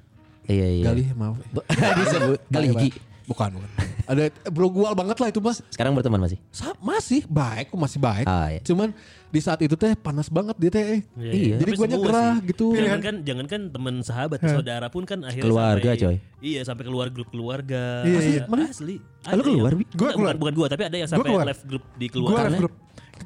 [0.45, 0.85] Iya iya.
[0.85, 1.39] Galih maaf
[1.99, 2.89] Disebut Gali Igi.
[3.23, 3.69] Bukan bukan
[4.11, 6.35] ada bro gual banget lah itu mas Sekarang berteman masih.
[6.49, 8.59] Sa- masih baik kok masih baik Ah, iya.
[8.59, 8.91] cuman
[9.29, 11.01] di saat itu teh panas banget dia teh eh.
[11.17, 11.55] Iya.
[11.57, 12.47] Jadi Tapi gua semua gerah sih.
[12.49, 12.65] gitu.
[12.71, 16.15] Jangan kan jangan kan teman sahabat, saudara pun kan akhirnya Keluarga, sampai, coy.
[16.39, 18.03] Iya, sampai keluar grup keluarga.
[18.03, 18.43] Iya, Asli, iya.
[18.45, 18.63] Mana?
[18.67, 18.95] Asli.
[19.23, 20.13] Ah, lu Ada keluar, Enggak, keluar.
[20.13, 21.45] Bukan, bukan gua, tapi ada yang sampai keluar.
[21.47, 22.57] live grup di Gue keluarga.
[22.59, 22.73] grup.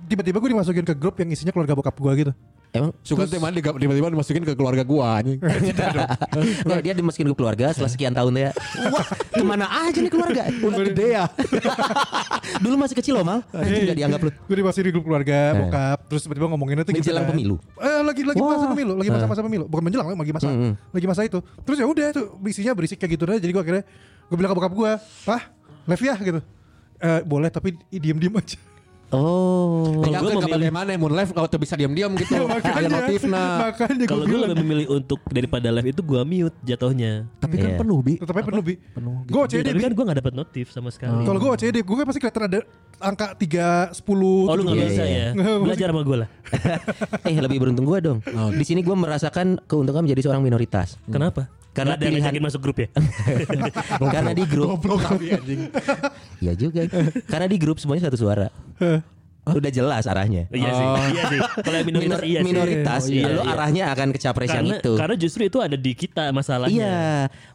[0.08, 2.32] Tiba-tiba gue dimasukin ke grup yang isinya keluarga bokap gue gitu.
[2.76, 5.40] Emang Suka diga- tiba-tiba dimasukin ke keluarga gua anjing.
[6.68, 8.50] Nggak, dia dimasukin ke keluarga setelah sekian tahun ya.
[8.92, 10.42] Wah, ke mana aja nih keluarga?
[10.52, 11.26] Udah gede ya.
[12.64, 13.40] Dulu masih kecil loh mal.
[13.50, 14.32] Anjing nggak dianggap lu.
[14.46, 16.00] Gue dimasukin di grup keluarga bokap.
[16.08, 17.56] Terus tiba-tiba ngomonginnya tuh gitu Menjelang pemilu.
[17.80, 19.66] Eh lagi lagi masa pemilu, lagi masa-masa pemilu.
[19.66, 20.48] Bukan menjelang, lagi masa.
[20.92, 21.40] Lagi masa itu.
[21.64, 23.40] Terus ya udah tuh isinya berisik kayak gitu aja.
[23.40, 23.84] Jadi gue akhirnya
[24.28, 24.92] gue bilang ke bokap gue,
[25.24, 25.42] "Pah,
[25.88, 26.40] live ya?" gitu.
[26.98, 28.60] Eh boleh tapi diem-diem aja.
[29.08, 30.04] Oh.
[30.04, 32.44] Kalau kan memilih- bagaimana mun live kalau tuh bisa diam-diam gitu.
[32.44, 33.72] Ada notif nah.
[33.72, 37.24] Makanya gue Kalau gue lebih memilih untuk daripada live itu gua mute jatuhnya.
[37.40, 37.80] Tapi kan Iya.
[37.80, 38.14] penuh bi.
[38.20, 38.74] Tetapnya penuh bi.
[39.26, 41.24] Gue Ya, OCD tapi kan gue gak dapet notif sama sekali.
[41.24, 42.60] Kalau gue OCD, gue kan pasti kelihatan ada
[42.98, 45.26] angka 3, 10, Oh lu gak Iya, bisa iya.
[45.32, 45.56] ya?
[45.58, 46.30] Belajar sama gue lah.
[47.28, 48.20] eh lebih beruntung gue dong.
[48.52, 51.00] Di sini gue merasakan keuntungan menjadi seorang minoritas.
[51.06, 51.48] Kenapa?
[51.78, 52.88] Karena Nggak yang pilihan- masuk grup ya?
[54.18, 55.62] Karena di grup Goblok kami anjing.
[56.46, 56.82] Ya juga.
[57.26, 58.50] Karena di grup semuanya satu suara.
[59.48, 60.50] Udah jelas arahnya.
[60.50, 61.40] Iya sih, iya sih.
[61.62, 62.46] Kalau minoritas Minor- iya sih.
[62.46, 63.54] minoritas, Oh, iya, lo iya.
[63.54, 64.92] arahnya akan ke capres yang itu.
[64.94, 66.76] karena justru itu ada di kita masalahnya.
[66.76, 67.00] Iya,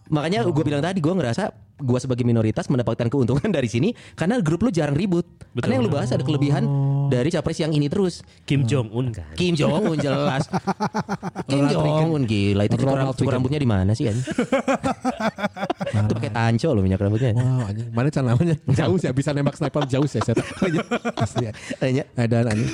[0.08, 1.52] makanya gue bilang tadi gue ngerasa
[1.82, 5.26] gue sebagai minoritas mendapatkan keuntungan dari sini karena grup lu jarang ribut.
[5.52, 6.64] Karena yang lu bahas ada kelebihan
[7.12, 8.24] dari capres yang ini terus.
[8.48, 9.28] Kim Jong Un kan.
[9.36, 10.48] Kim Jong Un jelas.
[11.50, 14.24] Kim Jong Un gila itu cukur, Ronald cukur rambutnya di mana sih anjing?
[16.08, 17.36] itu pakai tanco loh minyak rambutnya.
[17.36, 17.88] Wow, anjing.
[17.92, 18.56] Mana cara namanya?
[18.72, 20.40] Jauh sih, bisa nembak sniper jauh sih saya.
[21.36, 21.52] Ya.
[21.76, 22.04] Tanya.
[22.16, 22.70] Ada anjing.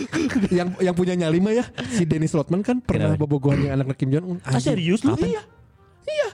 [0.54, 4.14] Yang yang punya nyali mah ya si Dennis Rodman kan pernah bobogohan yang anak Kim
[4.14, 4.38] Jong Un.
[4.46, 5.18] Ah, serius lu?
[5.18, 5.42] Iya.
[6.06, 6.28] Iya.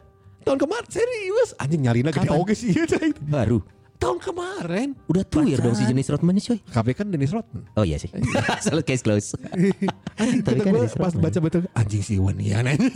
[0.45, 1.57] Tahun kemarin serius.
[1.57, 2.85] Anjing nyalina gede oge sih iya.
[3.25, 3.65] Baru.
[3.95, 4.93] Tahun kemarin.
[5.09, 6.61] Udah tuir dong si jenis Rodman coy.
[6.61, 7.65] KB kan Dennis Rodman.
[7.73, 8.13] Oh iya sih.
[8.65, 9.33] Selalu case close.
[10.21, 12.93] Anjing Tapi kan gue pas baca betul anjing si Iwan ya anjing.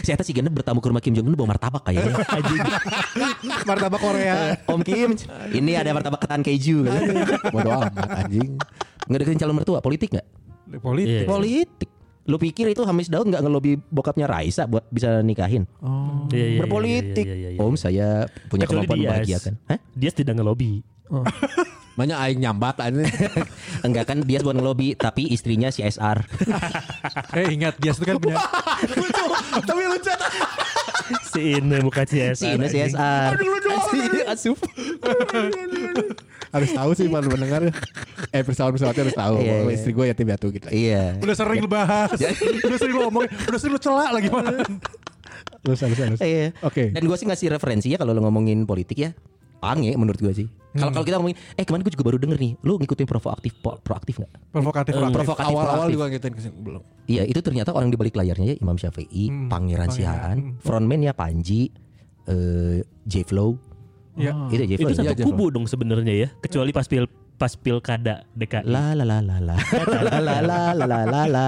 [0.00, 2.16] Si Eta si Ganda bertamu ke rumah Kim Jong Un bawa martabak kayaknya.
[3.68, 4.56] Martabak Korea.
[4.64, 5.10] Om Kim,
[5.52, 6.88] ini ada martabak ketan keju.
[7.52, 8.56] Bodoh amat anjing.
[9.10, 10.26] Nggak deketin calon mertua, politik nggak?
[10.80, 11.26] Politik.
[11.26, 11.28] Iya.
[11.28, 11.90] Politik.
[12.22, 15.66] Lu pikir itu Hamis Daud nggak ngelobi bokapnya Raisa buat bisa nikahin?
[16.30, 17.26] Iya, iya, Berpolitik.
[17.26, 17.60] iya, iya, iya, iya.
[17.60, 19.52] Om saya punya Kecuali kemampuan membahagiakan.
[19.66, 19.78] Hah?
[19.98, 20.86] Dia tidak ngelobi.
[21.98, 23.04] Banyak aing nyambat anjing.
[23.86, 26.18] Enggak kan dia buat ngelobi tapi istrinya CSR.
[27.32, 28.36] Eh ingat dia itu kan punya
[28.92, 29.24] lucu,
[29.64, 30.12] tapi lucu.
[31.32, 32.36] Si ini bukan CSR.
[32.36, 33.30] Si ini CSR.
[33.88, 34.58] Si Asup.
[36.52, 37.72] harus tahu sih para pendengar.
[38.28, 39.36] Eh pesawat pesawatnya harus tahu.
[39.40, 39.72] Iya, iya.
[39.72, 40.68] Istri gue yatim piatu gitu.
[40.68, 41.16] Iya.
[41.24, 42.12] udah sering lu bahas.
[42.68, 44.60] udah sering lu ngomong, udah sering lu celak lagi mana.
[45.64, 46.20] Terus harus harus.
[46.20, 46.52] Iya.
[46.60, 46.92] Oke.
[46.92, 49.10] Dan gue sih ngasih referensi ya kalau lo ngomongin politik ya
[49.62, 50.48] pange menurut gue sih.
[50.72, 51.04] Kalau hmm.
[51.04, 54.32] kita ngomongin, eh kemarin gue juga baru denger nih, lu ngikutin provokatif pro, proaktif nggak?
[54.56, 55.16] Provokatif, proaktif.
[55.20, 56.82] provokatif awal-awal juga ngikutin ke sini belum.
[57.12, 59.52] Iya itu ternyata orang di balik layarnya ya Imam Syafi'i, hmm.
[59.52, 60.52] Pangeran, Pangeran Sihaan, hmm.
[60.64, 61.68] frontman ya Panji,
[62.26, 63.60] uh, J Flow.
[64.16, 64.32] Ya.
[64.32, 64.48] Oh.
[64.48, 64.90] Itu J Flow.
[64.90, 67.04] Itu satu ya, kubu dong sebenarnya ya, kecuali pas pil
[67.36, 68.62] pas pilkada DKI.
[68.64, 69.58] La la la la la.
[69.58, 71.46] la la la la la la.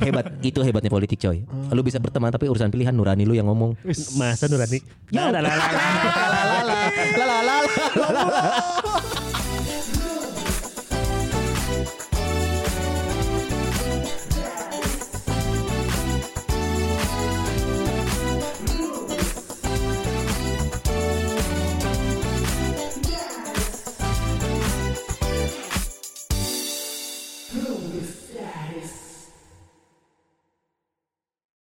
[0.00, 1.44] Hebat, itu hebatnya politik coy.
[1.70, 3.76] Lu bisa berteman tapi urusan pilihan Nurani lu yang ngomong.
[4.16, 4.80] Masa Nurani?
[5.12, 6.78] La la la la la la la
[7.20, 7.25] la
[7.94, 9.15] 哈哈